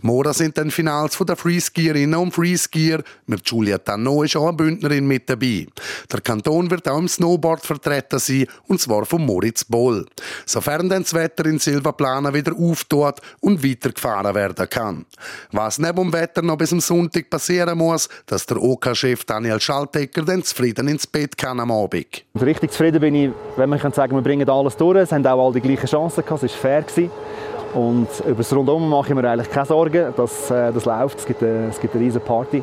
Morgen 0.00 0.32
sind 0.32 0.56
dann 0.58 0.70
Finals 0.70 1.14
von 1.16 1.26
der 1.26 1.36
Freeskierinnen 1.36 2.18
und 2.18 2.32
Freeskier. 2.32 3.02
Mit 3.26 3.48
Julia 3.48 3.78
Tanno 3.78 4.22
ist 4.22 4.36
auch 4.36 4.48
eine 4.48 4.56
Bündnerin 4.56 5.06
mit 5.06 5.28
dabei. 5.28 5.66
Der 6.10 6.20
Kanton 6.20 6.70
wird 6.70 6.88
auch 6.88 6.98
im 6.98 7.08
Snowboard 7.08 7.64
vertreten 7.64 8.18
sein, 8.18 8.46
und 8.66 8.80
zwar 8.80 9.04
von 9.04 9.24
Moritz 9.24 9.64
Boll. 9.64 10.06
Sofern 10.46 10.88
dann 10.88 11.02
das 11.02 11.14
Wetter 11.14 11.46
in 11.46 11.58
Silvaplana 11.58 12.32
wieder 12.32 12.52
auftut 12.56 13.20
und 13.40 13.64
weitergefahren 13.64 14.34
werden 14.34 14.68
kann. 14.68 15.06
Was 15.52 15.78
neben 15.78 15.96
dem 15.96 16.12
Wetter 16.12 16.42
noch 16.42 16.56
bis 16.56 16.72
am 16.72 16.80
Sonntag 16.80 17.30
passieren 17.30 17.78
muss, 17.78 18.08
dass 18.26 18.46
der 18.46 18.62
OK-Chef 18.62 19.24
Daniel 19.24 19.60
Schaltecker 19.60 20.22
dann 20.22 20.42
zufrieden 20.42 20.88
ins 20.88 21.06
Bett 21.06 21.36
kann 21.36 21.60
am 21.60 21.70
Abend. 21.70 22.24
Richtig 22.40 22.70
zufrieden 22.72 23.00
bin 23.00 23.14
ich, 23.14 23.30
wenn 23.56 23.68
man 23.68 23.78
kann 23.78 23.92
sagen, 23.92 24.14
wir 24.14 24.22
bringen 24.22 24.48
alles 24.48 24.76
durch. 24.76 24.98
Es 24.98 25.12
haben 25.12 25.26
auch 25.26 25.46
alle 25.46 25.60
die 25.60 25.60
gleichen 25.60 25.86
Chancen 25.86 26.24
gehabt, 26.24 26.42
es 26.42 26.52
war 26.52 26.82
fair. 26.82 27.10
Und 27.74 28.08
über 28.26 28.36
das 28.36 28.52
Rundum 28.52 28.88
mache 28.88 29.08
ich 29.08 29.14
mir 29.14 29.28
eigentlich 29.28 29.50
keine 29.50 29.66
Sorgen, 29.66 30.12
dass 30.16 30.50
äh, 30.50 30.72
das 30.72 30.84
läuft. 30.84 31.20
Es 31.20 31.26
gibt, 31.26 31.42
äh, 31.42 31.68
es 31.68 31.80
gibt 31.80 31.94
eine 31.94 32.04
riesige 32.04 32.24
Party. 32.24 32.62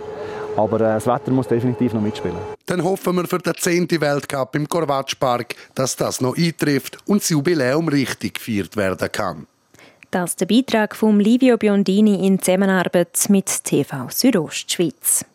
Aber 0.56 0.78
äh, 0.78 0.96
das 0.96 1.08
Wetter 1.08 1.32
muss 1.32 1.48
definitiv 1.48 1.94
noch 1.94 2.02
mitspielen. 2.02 2.36
Dann 2.66 2.84
hoffen 2.84 3.16
wir 3.16 3.28
für 3.28 3.38
den 3.38 3.54
10. 3.56 3.90
Weltcup 4.02 4.56
im 4.56 4.68
Korvatschpark, 4.68 5.56
dass 5.76 5.96
das 5.96 6.20
noch 6.20 6.36
eintrifft 6.36 6.98
und 7.06 7.22
das 7.22 7.30
Jubiläum 7.30 7.88
richtig 7.88 8.36
gefeiert 8.36 8.76
werden 8.76 9.12
kann. 9.12 9.48
Das 10.12 10.32
ist 10.32 10.42
der 10.42 10.46
Beitrag 10.46 10.96
von 10.96 11.20
Livio 11.20 11.58
Biondini 11.58 12.26
in 12.26 12.42
Zusammenarbeit 12.42 13.26
mit 13.30 13.64
TV 13.64 14.08
Südostschweiz. 14.10 15.26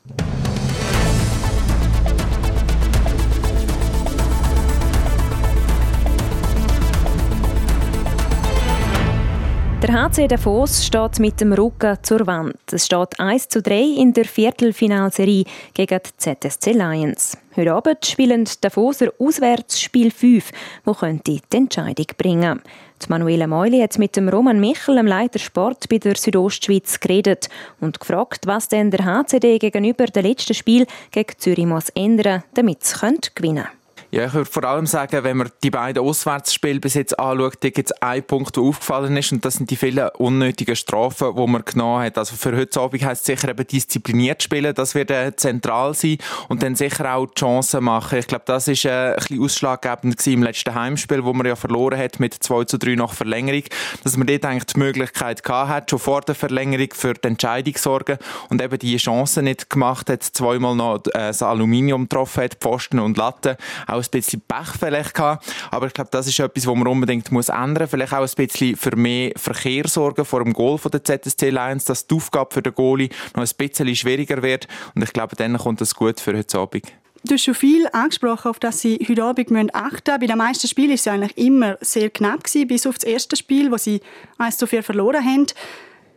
Der 9.82 9.94
HC 9.94 10.28
Davos 10.28 10.86
steht 10.86 11.18
mit 11.18 11.40
dem 11.40 11.52
Rücken 11.52 11.98
zur 12.02 12.24
Wand. 12.28 12.54
Es 12.70 12.86
steht 12.86 13.18
1 13.18 13.48
zu 13.48 13.60
3 13.60 13.80
in 13.80 14.12
der 14.12 14.26
Viertelfinalserie 14.26 15.42
gegen 15.74 15.98
die 16.06 16.16
ZSC 16.18 16.70
Lions. 16.70 17.36
Heute 17.56 17.72
Abend 17.72 18.06
spielen 18.06 18.44
die 18.44 18.60
Davoser 18.60 19.08
auswärts 19.18 19.80
Spiel 19.80 20.12
5, 20.12 20.52
wo 20.84 20.94
könnte 20.94 21.32
die 21.32 21.56
Entscheidung 21.56 22.06
bringen. 22.16 22.62
Die 23.02 23.08
Manuela 23.08 23.48
Meuli 23.48 23.80
hat 23.80 23.98
mit 23.98 24.14
dem 24.14 24.28
Roman 24.28 24.60
Michel, 24.60 24.94
dem 24.94 25.08
Leiter 25.08 25.40
Sport 25.40 25.88
bei 25.88 25.98
der 25.98 26.14
Südostschweiz, 26.14 27.00
geredet 27.00 27.48
und 27.80 27.98
gefragt, 27.98 28.46
was 28.46 28.68
denn 28.68 28.92
der 28.92 29.04
HCD 29.04 29.58
gegenüber 29.58 30.06
dem 30.06 30.24
letzten 30.24 30.54
Spiel 30.54 30.86
gegen 31.10 31.36
Zürich 31.38 31.66
muss 31.66 31.88
ändern, 31.88 32.44
damit 32.54 32.84
es 32.84 32.94
gewinnen 33.00 33.18
könnte. 33.34 33.81
Ja, 34.14 34.26
ich 34.26 34.34
würde 34.34 34.50
vor 34.50 34.64
allem 34.64 34.84
sagen, 34.84 35.24
wenn 35.24 35.38
man 35.38 35.48
die 35.62 35.70
beiden 35.70 36.02
Auswärtsspiele 36.02 36.80
bis 36.80 36.92
jetzt 36.92 37.18
anschaut, 37.18 37.54
da 37.60 37.70
gibt 37.70 37.90
es 37.90 38.02
einen 38.02 38.22
Punkt, 38.22 38.54
der 38.54 38.62
aufgefallen 38.62 39.16
ist, 39.16 39.32
und 39.32 39.42
das 39.42 39.54
sind 39.54 39.70
die 39.70 39.76
vielen 39.76 40.06
unnötigen 40.18 40.76
Strafen, 40.76 41.34
die 41.34 41.46
man 41.46 41.64
genommen 41.64 42.04
hat. 42.04 42.18
Also 42.18 42.36
für 42.36 42.54
heute 42.54 42.78
Abend 42.78 43.02
heisst 43.02 43.22
es 43.22 43.26
sicher 43.26 43.48
eben 43.48 43.66
diszipliniert 43.66 44.42
spielen, 44.42 44.74
das 44.74 44.94
wird 44.94 45.10
äh, 45.10 45.34
zentral 45.34 45.94
sein, 45.94 46.18
und 46.50 46.62
dann 46.62 46.76
sicher 46.76 47.14
auch 47.14 47.24
die 47.24 47.40
Chancen 47.40 47.84
machen. 47.84 48.18
Ich 48.18 48.26
glaube, 48.26 48.44
das 48.44 48.68
ist 48.68 48.84
äh, 48.84 48.90
ein 48.90 49.16
bisschen 49.16 49.42
ausschlaggebend 49.42 50.26
im 50.26 50.42
letzten 50.42 50.74
Heimspiel, 50.74 51.24
wo 51.24 51.32
man 51.32 51.46
ja 51.46 51.56
verloren 51.56 51.98
hat 51.98 52.20
mit 52.20 52.34
2 52.34 52.64
zu 52.64 52.76
3 52.76 52.96
nach 52.96 53.14
Verlängerung, 53.14 53.64
dass 54.04 54.18
man 54.18 54.26
dort 54.26 54.44
eigentlich 54.44 54.66
die 54.74 54.78
Möglichkeit 54.78 55.42
gehabt 55.42 55.70
hat, 55.70 55.90
schon 55.90 55.98
vor 55.98 56.20
der 56.20 56.34
Verlängerung 56.34 56.88
für 56.92 57.14
die 57.14 57.28
Entscheidung 57.28 57.78
sorgen 57.78 58.18
und 58.50 58.60
eben 58.60 58.78
die 58.78 58.94
Chancen 58.98 59.44
nicht 59.44 59.70
gemacht 59.70 60.10
hat, 60.10 60.22
zweimal 60.22 60.76
noch 60.76 60.98
äh, 61.06 61.28
das 61.28 61.42
Aluminium 61.42 62.10
getroffen 62.10 62.44
hat, 62.44 62.56
Pfosten 62.56 62.98
und 62.98 63.16
Latte, 63.16 63.56
auch 63.86 64.01
ein 64.02 64.10
bisschen 64.10 64.42
Pech 64.42 64.68
vielleicht 64.78 65.14
gehabt. 65.14 65.46
Aber 65.70 65.86
ich 65.86 65.94
glaube, 65.94 66.10
das 66.10 66.26
ist 66.26 66.38
etwas, 66.38 66.66
was 66.66 66.74
man 66.74 66.86
unbedingt 66.86 67.30
muss 67.30 67.48
ändern 67.48 67.82
muss. 67.82 67.90
Vielleicht 67.90 68.12
auch 68.12 68.26
ein 68.26 68.46
bisschen 68.46 68.76
für 68.76 68.96
mehr 68.96 69.32
Verkehr 69.36 69.88
sorgen 69.88 70.24
vor 70.24 70.42
dem 70.42 70.52
Goal 70.52 70.78
der 70.92 71.04
ZSC 71.04 71.50
Lions, 71.50 71.84
dass 71.84 72.06
die 72.06 72.14
Aufgabe 72.14 72.52
für 72.52 72.62
den 72.62 72.74
Goalie 72.74 73.08
noch 73.34 73.42
ein 73.42 73.50
bisschen 73.56 73.94
schwieriger 73.94 74.42
wird. 74.42 74.68
Und 74.94 75.02
ich 75.02 75.12
glaube, 75.12 75.36
dann 75.36 75.56
kommt 75.56 75.80
das 75.80 75.94
gut 75.94 76.20
für 76.20 76.36
heute 76.36 76.58
Abend. 76.58 76.86
Du 77.24 77.34
hast 77.34 77.44
schon 77.44 77.54
viel 77.54 77.86
angesprochen, 77.92 78.48
auf 78.48 78.58
das 78.58 78.80
sie 78.80 78.98
heute 79.08 79.22
Abend 79.22 79.74
achten 79.74 80.10
müssen. 80.10 80.20
Bei 80.20 80.26
den 80.26 80.38
meisten 80.38 80.66
Spielen 80.66 80.88
war 80.88 80.94
es 80.94 81.06
eigentlich 81.06 81.38
immer 81.38 81.78
sehr 81.80 82.10
knapp, 82.10 82.42
bis 82.66 82.86
auf 82.86 82.96
das 82.96 83.04
erste 83.04 83.36
Spiel, 83.36 83.70
wo 83.70 83.76
sie 83.76 84.00
1 84.38 84.56
zu 84.56 84.66
4 84.66 84.82
verloren 84.82 85.24
haben. 85.24 85.46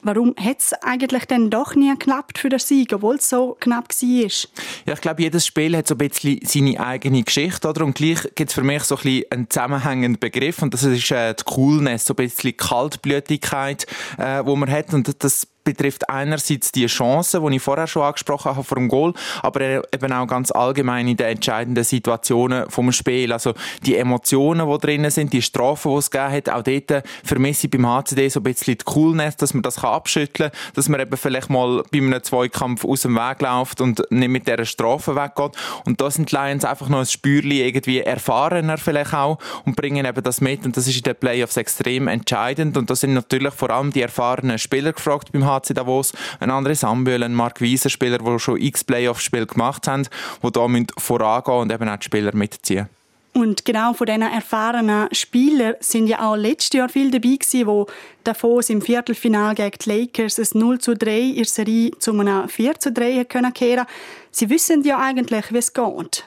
Warum 0.05 0.35
hat 0.39 0.59
es 0.59 0.71
eigentlich 0.83 1.25
dann 1.25 1.49
doch 1.49 1.73
nie 1.73 1.89
geklappt 1.89 2.37
für 2.37 2.49
den 2.49 2.59
Sieg, 2.59 2.93
obwohl 2.93 3.15
es 3.15 3.27
so 3.27 3.57
knapp 3.59 3.89
war? 3.89 4.31
Ja, 4.85 4.93
ich 4.93 5.01
glaube, 5.01 5.23
jedes 5.23 5.47
Spiel 5.47 5.75
hat 5.75 5.87
so 5.87 5.95
ein 5.95 5.97
bisschen 5.97 6.39
seine 6.43 6.79
eigene 6.79 7.23
Geschichte. 7.23 7.67
Oder? 7.67 7.83
Und 7.83 7.95
gleich 7.95 8.21
gibt 8.35 8.51
es 8.51 8.53
für 8.53 8.61
mich 8.61 8.83
so 8.83 8.97
ein 8.97 9.01
bisschen 9.01 9.31
einen 9.31 9.49
zusammenhängenden 9.49 10.19
Begriff. 10.19 10.61
Und 10.61 10.75
das 10.75 10.83
ist 10.83 11.09
äh, 11.09 11.33
die 11.33 11.43
Coolness, 11.43 12.05
so 12.05 12.13
ein 12.13 12.17
bisschen 12.17 12.55
Kaltblütigkeit, 12.55 13.87
äh, 14.19 14.45
wo 14.45 14.55
man 14.55 14.69
hat. 14.69 14.93
Und 14.93 15.23
das 15.23 15.47
betrifft 15.65 16.09
einerseits 16.09 16.71
die 16.71 16.85
Chancen, 16.85 17.45
die 17.45 17.57
ich 17.57 17.61
vorher 17.61 17.87
schon 17.87 18.03
angesprochen 18.03 18.51
habe 18.51 18.63
vor 18.63 18.77
dem 18.77 18.87
Goal, 18.87 19.13
aber 19.41 19.61
eben 19.61 20.13
auch 20.13 20.27
ganz 20.27 20.51
allgemein 20.51 21.07
in 21.07 21.17
den 21.17 21.27
entscheidenden 21.27 21.83
Situationen 21.83 22.69
vom 22.69 22.91
Spiel. 22.93 23.33
Also 23.33 23.53
die 23.83 23.97
Emotionen, 23.97 24.69
die 24.69 24.77
drinnen 24.77 25.11
sind, 25.11 25.33
die 25.33 25.41
Strafen, 25.41 25.91
die 25.91 25.97
es 25.97 26.11
gegeben 26.11 26.31
hat, 26.31 26.49
auch 26.49 26.63
dort 26.63 27.03
vermisse 27.23 27.67
ich 27.67 27.71
beim 27.71 27.87
HCD 27.87 28.29
so 28.29 28.39
ein 28.39 28.43
bisschen 28.43 28.77
die 28.77 28.85
Coolness, 28.85 29.35
dass 29.35 29.53
man 29.53 29.63
das 29.63 29.83
abschütteln 29.83 30.51
kann, 30.51 30.59
dass 30.75 30.87
man 30.87 31.01
eben 31.01 31.17
vielleicht 31.17 31.49
mal 31.49 31.83
bei 31.91 31.97
einem 31.97 32.23
Zweikampf 32.23 32.85
aus 32.85 33.01
dem 33.01 33.15
Weg 33.15 33.41
läuft 33.41 33.81
und 33.81 34.03
nicht 34.09 34.29
mit 34.29 34.47
dieser 34.47 34.65
Strafe 34.65 35.15
weggeht. 35.15 35.51
Und 35.85 35.99
da 35.99 36.09
sind 36.09 36.31
die 36.31 36.35
Lions 36.35 36.63
einfach 36.63 36.87
noch 36.87 36.99
ein 36.99 37.05
Spürchen 37.05 37.51
irgendwie 37.51 37.99
erfahrener 37.99 38.77
vielleicht 38.77 39.13
auch 39.13 39.39
und 39.65 39.75
bringen 39.75 40.05
eben 40.05 40.23
das 40.23 40.41
mit 40.41 40.65
und 40.65 40.77
das 40.77 40.87
ist 40.87 40.97
in 40.97 41.03
den 41.03 41.15
Playoffs 41.15 41.57
extrem 41.57 42.07
entscheidend 42.07 42.77
und 42.77 42.89
da 42.89 42.95
sind 42.95 43.13
natürlich 43.13 43.53
vor 43.53 43.69
allem 43.71 43.91
die 43.91 44.01
erfahrenen 44.01 44.59
Spieler 44.59 44.93
gefragt 44.93 45.31
beim 45.31 45.45
HCD 45.45 45.54
HC 45.55 45.73
Davos, 45.73 46.13
ein 46.39 46.51
anderer 46.51 46.75
Sambühl, 46.75 47.23
ein 47.23 47.33
Mark 47.33 47.61
Wieser 47.61 47.89
Spieler, 47.89 48.19
die 48.19 48.39
schon 48.39 48.59
x 48.59 48.83
Playoff-Spiele 48.83 49.47
gemacht 49.47 49.87
haben, 49.87 50.07
die 50.43 50.51
da 50.51 50.67
vorangehen 50.97 51.59
und 51.59 51.71
eben 51.71 51.89
auch 51.89 51.97
die 51.97 52.05
Spieler 52.05 52.35
mitziehen. 52.35 52.87
Und 53.35 53.65
genau 53.65 53.91
von 53.91 54.07
diesen 54.07 54.21
erfahrenen 54.21 55.09
Spielern 55.11 55.75
sind 55.81 56.07
ja 56.07 56.25
auch 56.25 56.37
letztes 56.37 56.77
Jahr 56.77 56.87
viele 56.87 57.11
dabei 57.11 57.35
gewesen, 57.35 57.67
wo 57.67 57.85
Davos 58.23 58.69
im 58.69 58.81
Viertelfinal 58.81 59.53
gegen 59.55 59.77
die 59.83 59.89
Lakers 59.89 60.39
ein 60.39 60.57
0 60.57 60.79
zu 60.79 60.95
3 60.95 61.19
in 61.19 61.35
der 61.35 61.45
Serie 61.45 61.91
zu 61.99 62.17
einem 62.17 62.47
4 62.47 62.79
zu 62.79 62.93
3 62.93 63.25
kehren 63.25 63.53
können. 63.53 63.85
Sie 64.31 64.49
wissen 64.49 64.83
ja 64.83 64.99
eigentlich, 64.99 65.51
wie 65.51 65.57
es 65.57 65.73
geht. 65.73 66.23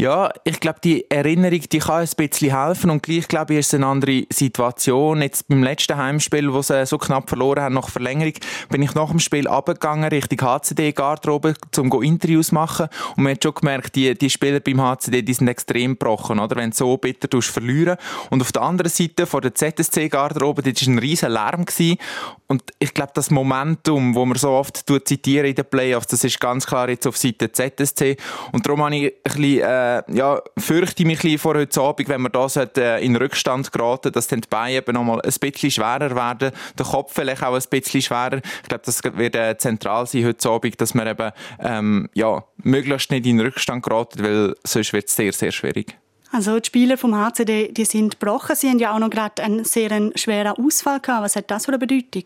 Ja, 0.00 0.32
ich 0.44 0.60
glaube, 0.60 0.78
die 0.82 1.10
Erinnerung, 1.10 1.60
die 1.60 1.78
kann 1.78 2.00
ein 2.00 2.08
bisschen 2.16 2.58
helfen 2.58 2.88
und 2.88 3.02
gleich, 3.02 3.28
glaube 3.28 3.52
ich, 3.52 3.58
ist 3.58 3.66
es 3.66 3.74
eine 3.74 3.86
andere 3.86 4.24
Situation. 4.32 5.20
Jetzt 5.20 5.46
beim 5.46 5.62
letzten 5.62 5.94
Heimspiel, 5.94 6.54
wo 6.54 6.62
sie 6.62 6.86
so 6.86 6.96
knapp 6.96 7.28
verloren 7.28 7.62
haben, 7.62 7.74
nach 7.74 7.90
Verlängerung, 7.90 8.32
bin 8.70 8.80
ich 8.80 8.94
nach 8.94 9.10
dem 9.10 9.18
Spiel 9.18 9.46
abgegangen, 9.46 10.08
Richtung 10.08 10.40
HCD-Garderobe, 10.40 11.52
um 11.76 12.02
Interviews 12.02 12.46
zu 12.46 12.54
machen 12.54 12.88
und 13.14 13.24
man 13.24 13.34
hat 13.34 13.42
schon 13.42 13.52
gemerkt, 13.52 13.94
die, 13.94 14.14
die 14.14 14.30
Spieler 14.30 14.60
beim 14.60 14.80
HCD, 14.80 15.20
die 15.20 15.34
sind 15.34 15.48
extrem 15.48 15.98
gebrochen, 15.98 16.38
oder? 16.38 16.56
Wenn 16.56 16.70
du 16.70 16.76
so 16.76 16.96
bitter 16.96 17.28
verlieren 17.42 17.98
Und 18.30 18.40
auf 18.40 18.52
der 18.52 18.62
anderen 18.62 18.90
Seite, 18.90 19.26
vor 19.26 19.42
der 19.42 19.54
ZSC-Garderobe, 19.54 20.62
das 20.62 20.80
war 20.86 20.94
ein 20.94 20.98
riesen 20.98 21.30
Lärm 21.30 21.66
gewesen. 21.66 21.98
und 22.46 22.62
ich 22.78 22.94
glaube, 22.94 23.12
das 23.14 23.30
Momentum, 23.30 24.14
wo 24.14 24.24
man 24.24 24.38
so 24.38 24.48
oft 24.52 24.82
zitieren 25.04 25.48
in 25.50 25.56
den 25.56 25.66
Playoffs, 25.66 26.06
das 26.06 26.24
ist 26.24 26.40
ganz 26.40 26.66
klar 26.66 26.88
jetzt 26.88 27.06
auf 27.06 27.18
Seite 27.18 27.52
ZSC 27.52 28.16
und 28.52 28.64
darum 28.64 28.82
habe 28.82 28.96
ich 28.96 29.04
ein 29.04 29.12
bisschen, 29.24 29.60
äh, 29.60 29.89
äh, 29.98 30.02
ja, 30.08 30.40
fürchte 30.58 31.04
mich 31.04 31.24
ein 31.24 31.38
vor 31.38 31.54
heute 31.54 31.80
Abend, 31.80 32.08
wenn 32.08 32.22
wir 32.22 32.30
da 32.30 32.46
äh, 32.76 33.04
in 33.04 33.16
Rückstand 33.16 33.72
geraten, 33.72 34.12
dass 34.12 34.28
dann 34.28 34.40
die 34.40 34.48
Beine 34.48 34.76
eben 34.76 34.94
noch 34.94 35.04
mal 35.04 35.20
ein 35.20 35.32
bisschen 35.40 35.70
schwerer 35.70 36.14
werden, 36.14 36.52
der 36.78 36.86
Kopf 36.86 37.14
vielleicht 37.14 37.42
auch 37.42 37.54
ein 37.54 37.62
bisschen 37.70 38.02
schwerer. 38.02 38.40
Ich 38.62 38.68
glaube, 38.68 38.82
das 38.84 39.02
wird 39.02 39.36
äh, 39.36 39.56
zentral 39.58 40.06
sein 40.06 40.24
heute 40.24 40.48
Abend, 40.48 40.80
dass 40.80 40.94
wir 40.94 41.06
eben 41.06 41.32
ähm, 41.60 42.08
ja, 42.14 42.44
möglichst 42.58 43.10
nicht 43.10 43.26
in 43.26 43.40
Rückstand 43.40 43.82
geraten, 43.82 44.22
weil 44.22 44.54
sonst 44.64 44.92
wird 44.92 45.08
es 45.08 45.16
sehr, 45.16 45.32
sehr 45.32 45.52
schwierig. 45.52 45.96
Also 46.32 46.60
die 46.60 46.66
Spieler 46.66 46.96
vom 46.96 47.16
HCD, 47.16 47.72
die 47.72 47.84
sind 47.84 48.20
gebrochen. 48.20 48.54
Sie 48.54 48.68
haben 48.68 48.78
ja 48.78 48.94
auch 48.94 49.00
noch 49.00 49.10
gerade 49.10 49.42
einen 49.42 49.64
sehr 49.64 49.90
schweren 50.14 50.52
Ausfall 50.64 51.00
gehabt. 51.00 51.24
Was 51.24 51.36
hat 51.36 51.50
das 51.50 51.64
für 51.64 51.72
eine 51.72 51.78
Bedeutung? 51.78 52.24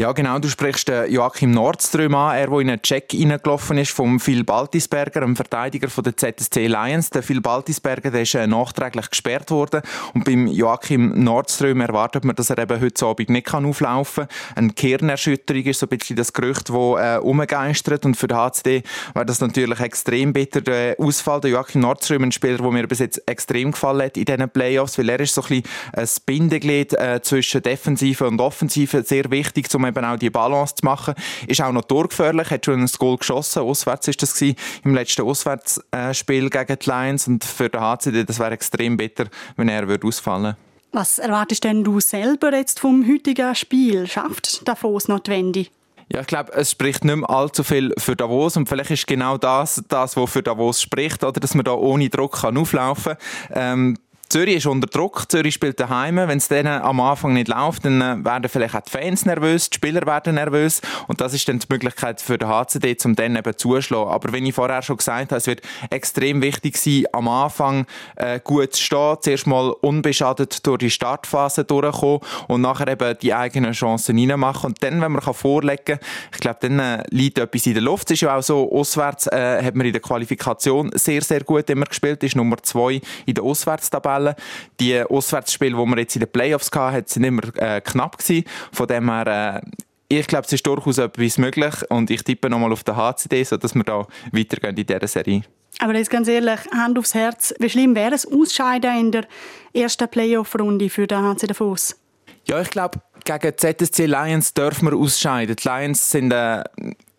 Ja, 0.00 0.12
genau. 0.12 0.38
Du 0.38 0.46
sprichst 0.48 0.92
Joachim 1.08 1.50
Nordström 1.50 2.14
an, 2.14 2.36
er, 2.36 2.46
der 2.46 2.60
in 2.60 2.70
einen 2.70 2.80
Check 2.80 3.12
reingelaufen 3.12 3.78
ist 3.78 3.90
vom 3.90 4.20
Phil 4.20 4.44
Baltisberger, 4.44 5.22
einem 5.22 5.34
Verteidiger 5.34 5.90
von 5.90 6.04
der 6.04 6.16
ZSC 6.16 6.68
Lions. 6.68 7.10
Der 7.10 7.24
Phil 7.24 7.40
Baltisberger 7.40 8.12
der 8.12 8.22
ist 8.22 8.36
äh, 8.36 8.46
nachträglich 8.46 9.10
gesperrt 9.10 9.50
worden. 9.50 9.82
Und 10.14 10.24
beim 10.24 10.46
Joachim 10.46 11.24
Nordström 11.24 11.80
erwartet 11.80 12.24
man, 12.24 12.36
dass 12.36 12.48
er 12.48 12.58
eben 12.58 12.80
heute 12.80 13.06
Abend 13.06 13.28
nicht 13.28 13.52
auflaufen 13.52 14.28
kann. 14.28 14.56
Eine 14.66 14.72
Kernerschütterung 14.72 15.64
ist 15.64 15.80
so 15.80 15.86
ein 15.86 15.98
bisschen 15.98 16.14
das 16.14 16.32
Gerücht, 16.32 16.68
das 16.68 16.76
äh, 16.76 17.18
umgeistert. 17.18 18.04
Und 18.04 18.16
für 18.16 18.28
den 18.28 18.36
HCD 18.36 18.84
war 19.14 19.24
das 19.24 19.40
natürlich 19.40 19.80
extrem 19.80 20.32
bitter. 20.32 20.60
Der 20.60 20.94
Ausfall 21.00 21.40
der 21.40 21.50
Joachim 21.50 21.80
Nordström, 21.80 22.22
ein 22.22 22.30
Spieler, 22.30 22.58
der 22.58 22.70
mir 22.70 22.86
bis 22.86 23.00
jetzt 23.00 23.20
extrem 23.26 23.72
gefallen 23.72 24.02
hat 24.02 24.16
in 24.16 24.26
diesen 24.26 24.48
Playoffs, 24.48 24.96
weil 24.96 25.08
er 25.08 25.18
ist 25.18 25.34
so 25.34 25.42
ein 25.42 25.48
bisschen 25.48 25.64
ein 25.92 26.08
Bindeglied 26.24 26.92
äh, 26.92 27.20
zwischen 27.20 27.62
Defensive 27.62 28.28
und 28.28 28.40
Offensive, 28.40 29.02
sehr 29.02 29.28
wichtig, 29.32 29.66
um 29.74 29.87
eben 29.88 30.04
auch 30.04 30.16
die 30.16 30.30
Balance 30.30 30.76
zu 30.76 30.84
machen. 30.84 31.14
Ist 31.46 31.60
auch 31.60 31.72
noch 31.72 31.84
torgefährlich, 31.84 32.50
hat 32.50 32.64
schon 32.64 32.80
ein 32.80 32.90
Goal 32.98 33.16
geschossen. 33.16 33.62
Auswärts 33.62 34.08
ist 34.08 34.22
das 34.22 34.34
gewesen, 34.34 34.56
im 34.84 34.94
letzten 34.94 35.22
Auswärtsspiel 35.22 36.50
gegen 36.50 36.78
die 36.78 36.90
Lions. 36.90 37.26
Und 37.26 37.44
für 37.44 37.68
den 37.68 37.80
HCD, 37.80 38.24
das 38.24 38.38
wäre 38.38 38.52
extrem 38.52 38.96
bitter, 38.96 39.26
wenn 39.56 39.68
er 39.68 39.88
würde 39.88 40.06
ausfallen 40.06 40.44
würde. 40.44 40.56
Was 40.92 41.18
erwartest 41.18 41.64
denn 41.64 41.84
du 41.84 42.00
selber 42.00 42.54
jetzt 42.54 42.80
vom 42.80 43.06
heutigen 43.06 43.54
Spiel? 43.54 44.06
Schafft 44.06 44.66
Davos 44.66 45.08
notwendig? 45.08 45.70
Ja, 46.10 46.22
ich 46.22 46.26
glaube, 46.26 46.52
es 46.54 46.70
spricht 46.70 47.04
nicht 47.04 47.16
mehr 47.16 47.28
allzu 47.28 47.62
viel 47.62 47.92
für 47.98 48.16
Davos 48.16 48.56
und 48.56 48.66
vielleicht 48.66 48.90
ist 48.90 49.06
genau 49.06 49.36
das, 49.36 49.84
das, 49.88 50.16
was 50.16 50.30
für 50.30 50.42
Davos 50.42 50.80
spricht, 50.80 51.22
oder 51.22 51.38
dass 51.38 51.54
man 51.54 51.64
da 51.64 51.72
ohne 51.72 52.08
Druck 52.08 52.40
kann 52.40 52.56
auflaufen 52.56 53.16
kann. 53.50 53.52
Ähm, 53.54 53.98
Zürich 54.30 54.56
ist 54.56 54.66
unter 54.66 54.86
Druck, 54.86 55.24
Zürich 55.30 55.54
spielt 55.54 55.80
daheim. 55.80 56.16
Wenn 56.16 56.36
es 56.36 56.48
denen 56.48 56.82
am 56.82 57.00
Anfang 57.00 57.32
nicht 57.32 57.48
läuft, 57.48 57.86
dann 57.86 58.02
äh, 58.02 58.22
werden 58.22 58.50
vielleicht 58.50 58.74
auch 58.74 58.82
die 58.82 58.90
Fans 58.90 59.24
nervös, 59.24 59.70
die 59.70 59.76
Spieler 59.76 60.04
werden 60.04 60.34
nervös 60.34 60.82
und 61.06 61.22
das 61.22 61.32
ist 61.32 61.48
dann 61.48 61.60
die 61.60 61.66
Möglichkeit 61.70 62.20
für 62.20 62.36
den 62.36 62.46
HCD, 62.46 62.94
um 63.06 63.16
dann 63.16 63.36
eben 63.36 63.56
zuschlagen. 63.56 64.10
Aber 64.10 64.30
wenn 64.30 64.44
ich 64.44 64.54
vorher 64.54 64.82
schon 64.82 64.98
gesagt 64.98 65.30
habe, 65.30 65.38
es 65.38 65.46
wird 65.46 65.62
extrem 65.88 66.42
wichtig 66.42 66.76
sein, 66.76 67.04
am 67.14 67.26
Anfang 67.26 67.86
äh, 68.16 68.38
gut 68.38 68.74
zu 68.74 68.82
stehen, 68.82 69.16
zuerst 69.22 69.46
mal 69.46 69.70
unbeschadet 69.80 70.66
durch 70.66 70.76
die 70.76 70.90
Startphase 70.90 71.64
durchkommen 71.64 72.20
und 72.48 72.60
nachher 72.60 72.88
eben 72.88 73.16
die 73.22 73.32
eigenen 73.32 73.72
Chancen 73.72 74.18
reinmachen 74.18 74.66
und 74.66 74.82
dann, 74.82 75.00
wenn 75.00 75.12
man 75.12 75.22
kann 75.22 75.32
vorlegen 75.32 75.84
kann, 75.86 75.98
ich 76.34 76.40
glaube, 76.40 76.58
dann 76.60 76.78
äh, 76.80 77.02
liegt 77.08 77.38
etwas 77.38 77.64
in 77.64 77.72
der 77.72 77.82
Luft. 77.82 78.10
Es 78.10 78.16
ist 78.16 78.20
ja 78.20 78.36
auch 78.36 78.42
so, 78.42 78.70
auswärts 78.70 79.26
äh, 79.28 79.62
hat 79.62 79.74
man 79.74 79.86
in 79.86 79.92
der 79.92 80.02
Qualifikation 80.02 80.90
sehr, 80.92 81.22
sehr 81.22 81.44
gut 81.44 81.70
immer 81.70 81.86
gespielt, 81.86 82.22
ist 82.22 82.36
Nummer 82.36 82.58
zwei 82.62 83.00
in 83.24 83.32
der 83.34 83.42
Auswärtstabelle 83.42 84.17
Auswärtstabelle. 84.18 84.36
Die 84.80 85.02
Auswärtsspiele, 85.02 85.76
die 85.76 85.90
wir 85.90 85.98
jetzt 85.98 86.16
in 86.16 86.20
den 86.20 86.30
Playoffs 86.30 86.70
hatten, 86.74 87.06
sind 87.06 87.24
immer 87.24 87.42
äh, 87.56 87.80
knapp 87.80 88.18
gewesen. 88.18 88.44
Von 88.72 88.86
dem 88.86 89.10
her, 89.10 89.62
äh, 89.62 89.70
ich 90.08 90.26
glaube, 90.26 90.46
es 90.46 90.52
ist 90.52 90.66
durchaus 90.66 90.98
etwas 90.98 91.38
möglich 91.38 91.74
und 91.90 92.10
ich 92.10 92.22
tippe 92.22 92.48
nochmal 92.48 92.72
auf 92.72 92.84
den 92.84 92.96
HCD, 92.96 93.44
sodass 93.44 93.74
wir 93.74 93.84
da 93.84 94.06
weitergehen 94.32 94.76
in 94.76 94.86
dieser 94.86 95.06
Serie. 95.06 95.42
Aber 95.80 95.94
jetzt 95.94 96.10
ganz 96.10 96.28
ehrlich, 96.28 96.60
Hand 96.72 96.98
aufs 96.98 97.14
Herz, 97.14 97.54
wie 97.58 97.68
schlimm 97.68 97.94
wäre 97.94 98.14
es 98.14 98.26
Ausscheiden 98.26 98.98
in 98.98 99.12
der 99.12 99.26
ersten 99.74 100.08
Playoff-Runde 100.08 100.88
für 100.88 101.06
den 101.06 101.18
HC 101.18 101.46
Davos? 101.46 101.94
Ja, 102.46 102.60
ich 102.60 102.70
glaube, 102.70 103.00
gegen 103.24 103.52
ZSC 103.56 104.06
Lions 104.06 104.54
dürfen 104.54 104.90
wir 104.90 104.96
ausscheiden. 104.96 105.54
Die 105.54 105.68
Lions 105.68 106.10
sind 106.10 106.32
äh, 106.32 106.64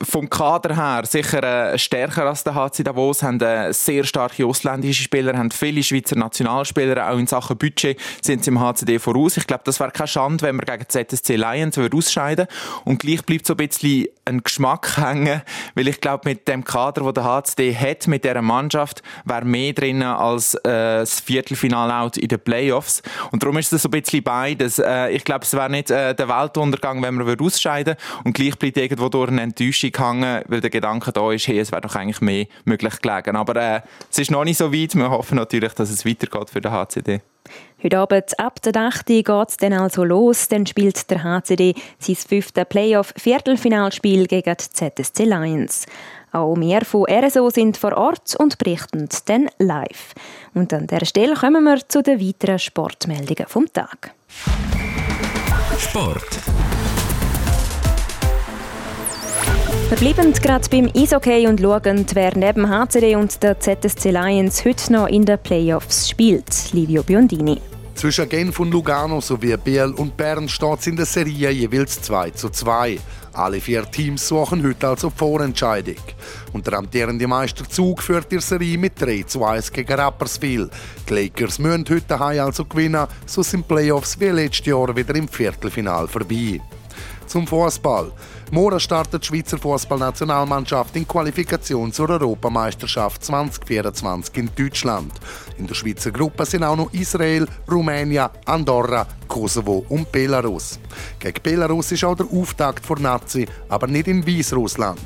vom 0.01 0.29
Kader 0.29 0.75
her 0.75 1.03
sicher 1.05 1.73
äh, 1.73 1.77
stärker 1.77 2.25
als 2.25 2.43
der 2.43 2.55
HC 2.55 2.83
Davos, 2.83 3.21
haben 3.21 3.39
äh, 3.41 3.73
sehr 3.73 4.05
starke 4.05 4.45
ausländische 4.45 5.03
Spieler, 5.03 5.37
haben 5.37 5.51
viele 5.51 5.83
Schweizer 5.83 6.15
Nationalspieler, 6.15 7.09
auch 7.09 7.17
in 7.17 7.27
Sachen 7.27 7.57
Budget 7.57 7.99
sind 8.21 8.43
sie 8.43 8.51
im 8.51 8.61
HCD 8.61 8.99
voraus. 8.99 9.35
Ich 9.35 9.45
glaube, 9.45 9.63
das 9.65 9.79
wäre 9.79 9.91
keine 9.91 10.07
Schande, 10.07 10.43
wenn 10.43 10.55
wir 10.55 10.65
gegen 10.65 10.87
ZSC 10.87 11.35
Lions 11.35 11.75
würde 11.75 11.97
ausscheiden 11.97 12.47
Und 12.85 12.99
gleich 12.99 13.25
bleibt 13.25 13.45
so 13.45 13.53
ein 13.53 13.57
bisschen 13.57 14.07
ein 14.23 14.41
Geschmack 14.41 14.95
hängen, 14.97 15.41
weil 15.75 15.87
ich 15.87 15.99
glaube, 15.99 16.29
mit 16.29 16.47
dem 16.47 16.63
Kader, 16.63 17.03
wo 17.03 17.11
der 17.11 17.25
HCD 17.25 17.75
hat, 17.75 18.07
mit 18.07 18.23
dieser 18.23 18.41
Mannschaft, 18.41 19.03
wäre 19.25 19.43
mehr 19.43 19.73
drin 19.73 20.01
als 20.03 20.55
äh, 20.55 20.61
das 20.63 21.19
Viertelfinale 21.19 21.93
out 21.95 22.17
in 22.17 22.27
den 22.29 22.39
Playoffs. 22.39 23.01
Und 23.31 23.43
darum 23.43 23.57
ist 23.57 23.73
es 23.73 23.81
so 23.81 23.89
ein 23.89 24.01
bisschen 24.01 24.23
beides. 24.23 24.79
Äh, 24.79 25.09
ich 25.09 25.25
glaube, 25.25 25.43
es 25.43 25.53
wäre 25.53 25.69
nicht 25.69 25.91
äh, 25.91 26.15
der 26.15 26.29
Weltuntergang, 26.29 27.01
wenn 27.01 27.17
wir 27.17 27.41
ausscheiden 27.41 27.95
und 28.23 28.33
gleich 28.33 28.57
bleibt 28.57 28.77
irgendwo 28.77 29.09
durch 29.09 29.29
eine 29.29 29.41
Enttäuschung 29.41 29.88
gehangen, 29.91 30.43
weil 30.47 30.61
der 30.61 30.69
Gedanke 30.69 31.11
da 31.11 31.31
ist, 31.31 31.47
hey, 31.47 31.59
es 31.59 31.71
wäre 31.71 31.81
doch 31.81 31.95
eigentlich 31.95 32.21
mehr 32.21 32.45
möglich 32.65 33.01
gelegen. 33.01 33.35
Aber 33.35 33.55
äh, 33.55 33.81
es 34.09 34.19
ist 34.19 34.31
noch 34.31 34.43
nicht 34.43 34.57
so 34.57 34.73
weit. 34.73 34.95
Wir 34.95 35.09
hoffen 35.09 35.35
natürlich, 35.35 35.73
dass 35.73 35.89
es 35.89 36.05
weitergeht 36.05 36.49
für 36.49 36.61
den 36.61 36.71
HCD. 36.71 37.21
Heute 37.81 37.97
Abend 37.97 38.39
ab 38.39 38.61
der 38.61 38.75
8. 38.75 39.05
geht 39.07 39.29
es 39.47 39.57
dann 39.57 39.73
also 39.73 40.03
los. 40.03 40.47
Dann 40.49 40.65
spielt 40.65 41.09
der 41.09 41.23
HCD 41.23 41.73
sein 41.97 42.15
fünftes 42.15 42.65
Playoff-Viertelfinalspiel 42.65 44.27
gegen 44.27 44.55
die 44.55 44.69
ZSC 44.69 45.23
Lions. 45.23 45.85
Auch 46.31 46.55
wir 46.57 46.81
von 46.85 47.05
RSO 47.09 47.49
sind 47.49 47.77
vor 47.77 47.97
Ort 47.97 48.35
und 48.37 48.57
berichten 48.57 49.09
dann 49.25 49.49
live. 49.57 50.13
Und 50.53 50.73
an 50.73 50.87
dieser 50.87 51.05
Stelle 51.05 51.35
kommen 51.35 51.63
wir 51.63 51.87
zu 51.87 52.03
den 52.03 52.19
weiteren 52.19 52.59
Sportmeldungen 52.59 53.47
vom 53.47 53.71
Tag. 53.71 54.13
Sport. 55.77 56.39
Wir 59.89 59.97
bleiben 59.97 60.31
gerade 60.33 60.69
beim 60.69 60.91
Eishockey 60.95 61.47
und 61.47 61.59
schauen, 61.59 62.05
wer 62.13 62.37
neben 62.37 62.69
HCD 62.69 63.15
und 63.15 63.41
der 63.41 63.59
ZSC 63.59 64.11
Lions 64.11 64.63
heute 64.63 64.93
noch 64.93 65.07
in 65.07 65.25
den 65.25 65.39
Playoffs 65.39 66.07
spielt. 66.07 66.71
Livio 66.73 67.01
Biondini. 67.01 67.59
Zwischen 67.95 68.29
Genf 68.29 68.59
und 68.59 68.69
Lugano 68.69 69.19
sowie 69.19 69.57
Biel 69.57 69.91
und 69.97 70.15
Bern 70.15 70.47
steht 70.47 70.79
es 70.81 70.85
in 70.85 70.95
der 70.95 71.07
Serie 71.07 71.49
jeweils 71.49 72.03
2 72.03 72.29
zu 72.29 72.51
2. 72.51 72.99
Alle 73.33 73.59
vier 73.59 73.89
Teams 73.89 74.27
suchen 74.27 74.63
heute 74.63 74.89
also 74.89 75.09
Vorentscheidung. 75.09 75.95
Und 76.53 76.67
der 76.67 76.75
amtierende 76.75 77.25
Meister 77.25 77.67
Zug 77.67 78.03
führt 78.03 78.31
die 78.31 78.39
Serie 78.41 78.77
mit 78.77 79.01
3 79.01 79.23
zu 79.23 79.43
1 79.43 79.71
gegen 79.71 79.91
Rapperswil. 79.91 80.69
Die 81.09 81.13
Lakers 81.15 81.57
müssen 81.57 81.85
heute 81.89 82.03
daheim 82.07 82.45
also 82.45 82.63
gewinnen, 82.63 83.07
so 83.25 83.41
sind 83.41 83.67
Playoffs 83.67 84.19
wie 84.19 84.25
letztes 84.25 84.67
Jahr 84.67 84.95
wieder 84.95 85.15
im 85.15 85.27
Viertelfinal 85.27 86.07
vorbei. 86.07 86.61
Zum 87.29 87.45
Fußball. 87.45 88.11
Morgen 88.49 88.79
startet 88.79 89.21
die 89.21 89.27
Schweizer 89.27 89.59
Fußballnationalmannschaft 89.59 90.95
in 90.95 91.07
Qualifikation 91.07 91.93
zur 91.93 92.09
Europameisterschaft 92.09 93.23
2024 93.23 94.35
in 94.35 94.49
Deutschland. 94.57 95.13
In 95.59 95.67
der 95.67 95.75
Schweizer 95.75 96.09
Gruppe 96.09 96.43
sind 96.47 96.63
auch 96.63 96.75
noch 96.75 96.91
Israel, 96.91 97.47
Rumänien, 97.69 98.29
Andorra, 98.45 99.05
Kosovo 99.27 99.85
und 99.89 100.11
Belarus. 100.11 100.79
Gegen 101.19 101.43
Belarus 101.43 101.91
ist 101.91 102.03
auch 102.03 102.15
der 102.15 102.25
Auftakt 102.25 102.83
vor 102.83 102.99
Nazi, 102.99 103.47
aber 103.67 103.85
nicht 103.85 104.07
in 104.07 104.25
Weißrussland. 104.25 104.99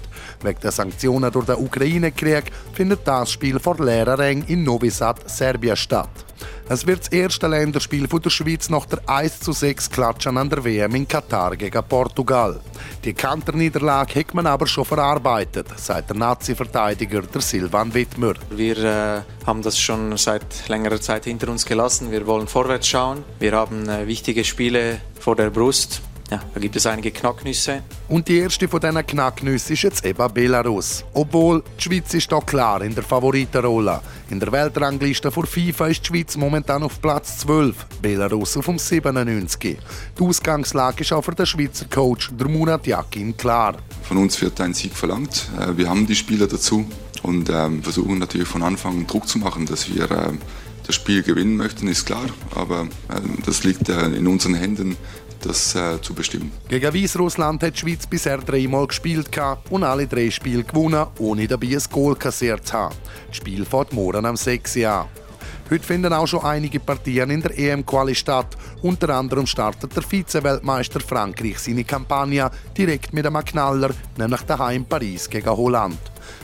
Wegen 0.44 0.62
der 0.62 0.72
Sanktionen 0.72 1.30
durch 1.30 1.48
den 1.48 1.58
Ukraine-Krieg 1.58 2.54
findet 2.72 3.06
das 3.06 3.32
Spiel 3.34 3.60
vor 3.60 3.84
leeren 3.84 4.16
Rängen 4.16 4.48
in 4.48 4.64
Novi 4.64 4.90
Sad, 4.90 5.30
Serbien 5.30 5.76
statt. 5.76 6.33
Es 6.70 6.88
wird 6.88 7.02
das 7.02 7.08
erste 7.10 7.48
Länderspiel 7.48 8.08
von 8.08 8.22
der 8.22 8.30
Schweiz 8.30 8.70
nach 8.70 8.86
der 8.86 9.00
1 9.08 9.42
zu 9.42 9.52
6 9.52 9.90
Klatschen 9.90 10.38
an 10.38 10.50
der 10.50 10.64
WM 10.64 10.96
in 10.96 11.08
Katar 11.08 11.56
gegen 11.56 11.84
Portugal. 11.84 12.60
Die 13.04 13.14
Kanterniederlage 13.14 14.20
hat 14.20 14.34
man 14.34 14.48
aber 14.48 14.66
schon 14.66 14.86
verarbeitet, 14.86 15.68
sagt 15.76 16.10
der 16.10 16.18
Nazi-Verteidiger 16.18 17.22
der 17.22 17.42
Silvan 17.42 17.94
Wittmer. 17.94 18.34
Wir 18.50 18.78
äh, 18.78 19.22
haben 19.46 19.62
das 19.62 19.78
schon 19.78 20.16
seit 20.18 20.68
längerer 20.70 21.02
Zeit 21.02 21.26
hinter 21.26 21.50
uns 21.50 21.66
gelassen. 21.66 22.12
Wir 22.12 22.26
wollen 22.26 22.48
vorwärts 22.48 22.88
schauen. 22.88 23.24
Wir 23.40 23.54
haben 23.54 23.90
äh, 23.90 24.08
wichtige 24.08 24.44
Spiele 24.44 25.02
vor 25.20 25.36
der 25.36 25.50
Brust 25.50 26.02
ja, 26.34 26.42
da 26.52 26.60
gibt 26.60 26.76
es 26.76 26.88
einige 26.88 27.12
Knacknüsse. 27.12 27.84
Und 28.08 28.28
die 28.28 28.40
erste 28.40 28.68
von 28.68 28.80
diesen 28.80 29.06
Knacknüssen 29.06 29.74
ist 29.74 29.84
jetzt 29.84 30.04
eben 30.04 30.34
Belarus. 30.34 31.06
Obwohl, 31.14 31.64
die 31.78 31.84
Schweiz 31.84 32.12
ist 32.16 32.32
da 32.32 32.40
klar 32.40 32.82
in 32.82 32.96
der 32.96 33.04
Favoritenrolle. 33.04 34.02
In 34.32 34.40
der 34.40 34.52
Weltrangliste 34.52 35.30
vor 35.32 35.46
FIFA 35.46 35.88
ist 35.88 36.02
die 36.02 36.08
Schweiz 36.08 36.36
momentan 36.36 36.82
auf 36.82 37.00
Platz 37.00 37.38
12, 37.40 37.86
Belarus 38.02 38.58
auf 38.58 38.66
dem 38.66 38.80
97. 38.80 39.78
Die 40.18 40.24
Ausgangslage 40.24 41.02
ist 41.02 41.14
auch 41.14 41.24
für 41.24 41.36
den 41.36 41.46
Schweizer 41.46 41.86
Coach 41.86 42.32
der 42.34 42.48
Murat 42.48 42.88
Yakin 42.88 43.38
klar. 43.38 43.76
Von 44.02 44.18
uns 44.18 44.42
wird 44.42 44.60
ein 44.60 44.74
Sieg 44.74 44.96
verlangt. 44.96 45.50
Äh, 45.60 45.78
wir 45.78 45.88
haben 45.88 46.08
die 46.08 46.16
Spieler 46.16 46.48
dazu 46.48 46.84
und 47.22 47.52
ähm, 47.52 47.84
versuchen 47.84 48.18
natürlich 48.18 48.48
von 48.48 48.64
Anfang 48.64 49.02
an 49.02 49.08
Druck 49.08 49.28
zu 49.28 49.38
machen, 49.38 49.68
dass 49.68 49.94
wir 49.94 50.10
ähm, 50.10 50.40
das 50.86 50.96
Spiel 50.96 51.24
gewinnen 51.24 51.56
möchten, 51.56 51.88
ist 51.88 52.06
klar. 52.06 52.26
Aber 52.56 52.82
ähm, 52.82 53.38
das 53.46 53.64
liegt 53.64 53.90
äh, 53.90 54.08
in 54.08 54.28
unseren 54.28 54.56
Händen 54.56 54.98
das 55.44 55.76
äh, 55.76 56.02
zu 56.02 56.14
bestimmen. 56.14 56.52
Gegen 56.68 56.94
Weißrussland 56.94 57.64
hat 57.64 57.76
die 57.76 57.80
Schweiz 57.80 58.08
bisher 58.08 58.38
dreimal 58.38 58.88
gespielt 58.88 59.30
und 59.70 59.84
alle 59.84 60.08
drei 60.08 60.30
Spiele 60.30 60.64
gewonnen, 60.64 61.06
ohne 61.20 61.48
dabei 61.48 61.68
ein 61.68 61.84
Goal 61.92 62.16
kassiert 62.16 62.68
zu 62.68 62.74
haben. 62.74 62.96
Das 63.28 63.38
Spiel 63.38 63.66
fährt 63.66 63.94
morgen 63.94 64.26
am 64.26 64.38
6 64.38 64.76
Uhr 64.78 65.08
Heute 65.70 65.86
finden 65.86 66.14
auch 66.14 66.28
schon 66.28 66.44
einige 66.44 66.80
Partien 66.80 67.30
in 67.30 67.42
der 67.42 67.58
EM-Quali 67.58 68.14
statt. 68.14 68.58
Unter 68.82 69.10
anderem 69.10 69.48
startet 69.48 69.96
der 69.96 70.04
Vize-Weltmeister 70.04 71.00
Frankreich 71.00 71.58
seine 71.58 71.84
Kampagne 71.84 72.52
direkt 72.78 73.14
mit 73.14 73.26
einem 73.26 73.44
Knaller, 73.44 73.92
nämlich 74.18 74.42
daheim 74.42 74.86
Paris 74.86 75.30
gegen 75.30 75.50
Holland. 75.50 75.98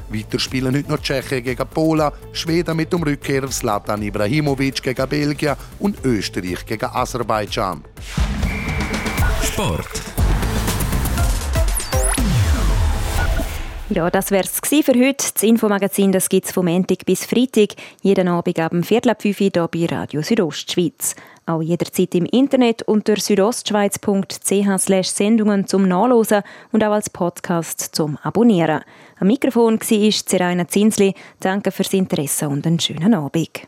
Weiter 0.10 0.40
spielen 0.40 0.76
heute 0.76 0.90
noch 0.90 1.02
Tschechien 1.02 1.44
gegen 1.44 1.68
Polen, 1.68 2.12
Schweden 2.32 2.78
mit 2.78 2.92
dem 2.92 3.04
Rückkehrer 3.04 3.50
Zlatan 3.50 4.02
Ibrahimovic 4.02 4.82
gegen 4.82 5.08
Belgien 5.08 5.56
und 5.80 6.04
Österreich 6.04 6.66
gegen 6.66 6.90
Aserbaidschan. 6.90 7.84
Sport. 9.52 9.88
Ja, 13.90 14.12
das 14.12 14.30
wäre 14.30 14.44
es 14.44 14.60
für 14.86 14.94
heute. 14.94 15.26
Das 15.34 15.42
Infomagazin 15.42 16.12
gibt 16.12 16.46
es 16.46 16.52
vom 16.52 16.66
Montag 16.66 17.06
bis 17.06 17.26
Freitag, 17.26 17.70
jeden 18.04 18.28
Abend 18.28 18.60
ab 18.60 18.70
dem 18.72 18.84
Viertel 18.84 19.10
ab 19.10 19.24
5 19.24 19.38
hier 19.38 19.52
bei 19.52 19.88
Radio 19.88 20.22
Südostschweiz. 20.22 21.16
Auch 21.48 21.64
jederzeit 21.64 22.14
im 22.14 22.26
Internet 22.26 22.84
unter 22.84 23.16
südostschweiz.ch 23.16 25.04
Sendungen 25.04 25.66
zum 25.66 25.88
Nachlesen 25.88 26.44
und 26.72 26.84
auch 26.84 26.92
als 26.92 27.10
Podcast 27.10 27.96
zum 27.96 28.18
Abonnieren. 28.22 28.82
Am 29.20 29.28
Mikrofon 29.28 29.80
war 29.80 30.12
Zeraina 30.12 30.68
Zinsli. 30.68 31.16
Danke 31.40 31.72
fürs 31.72 31.94
Interesse 31.94 32.48
und 32.48 32.68
einen 32.68 32.80
schönen 32.80 33.16
Abend. 33.16 33.68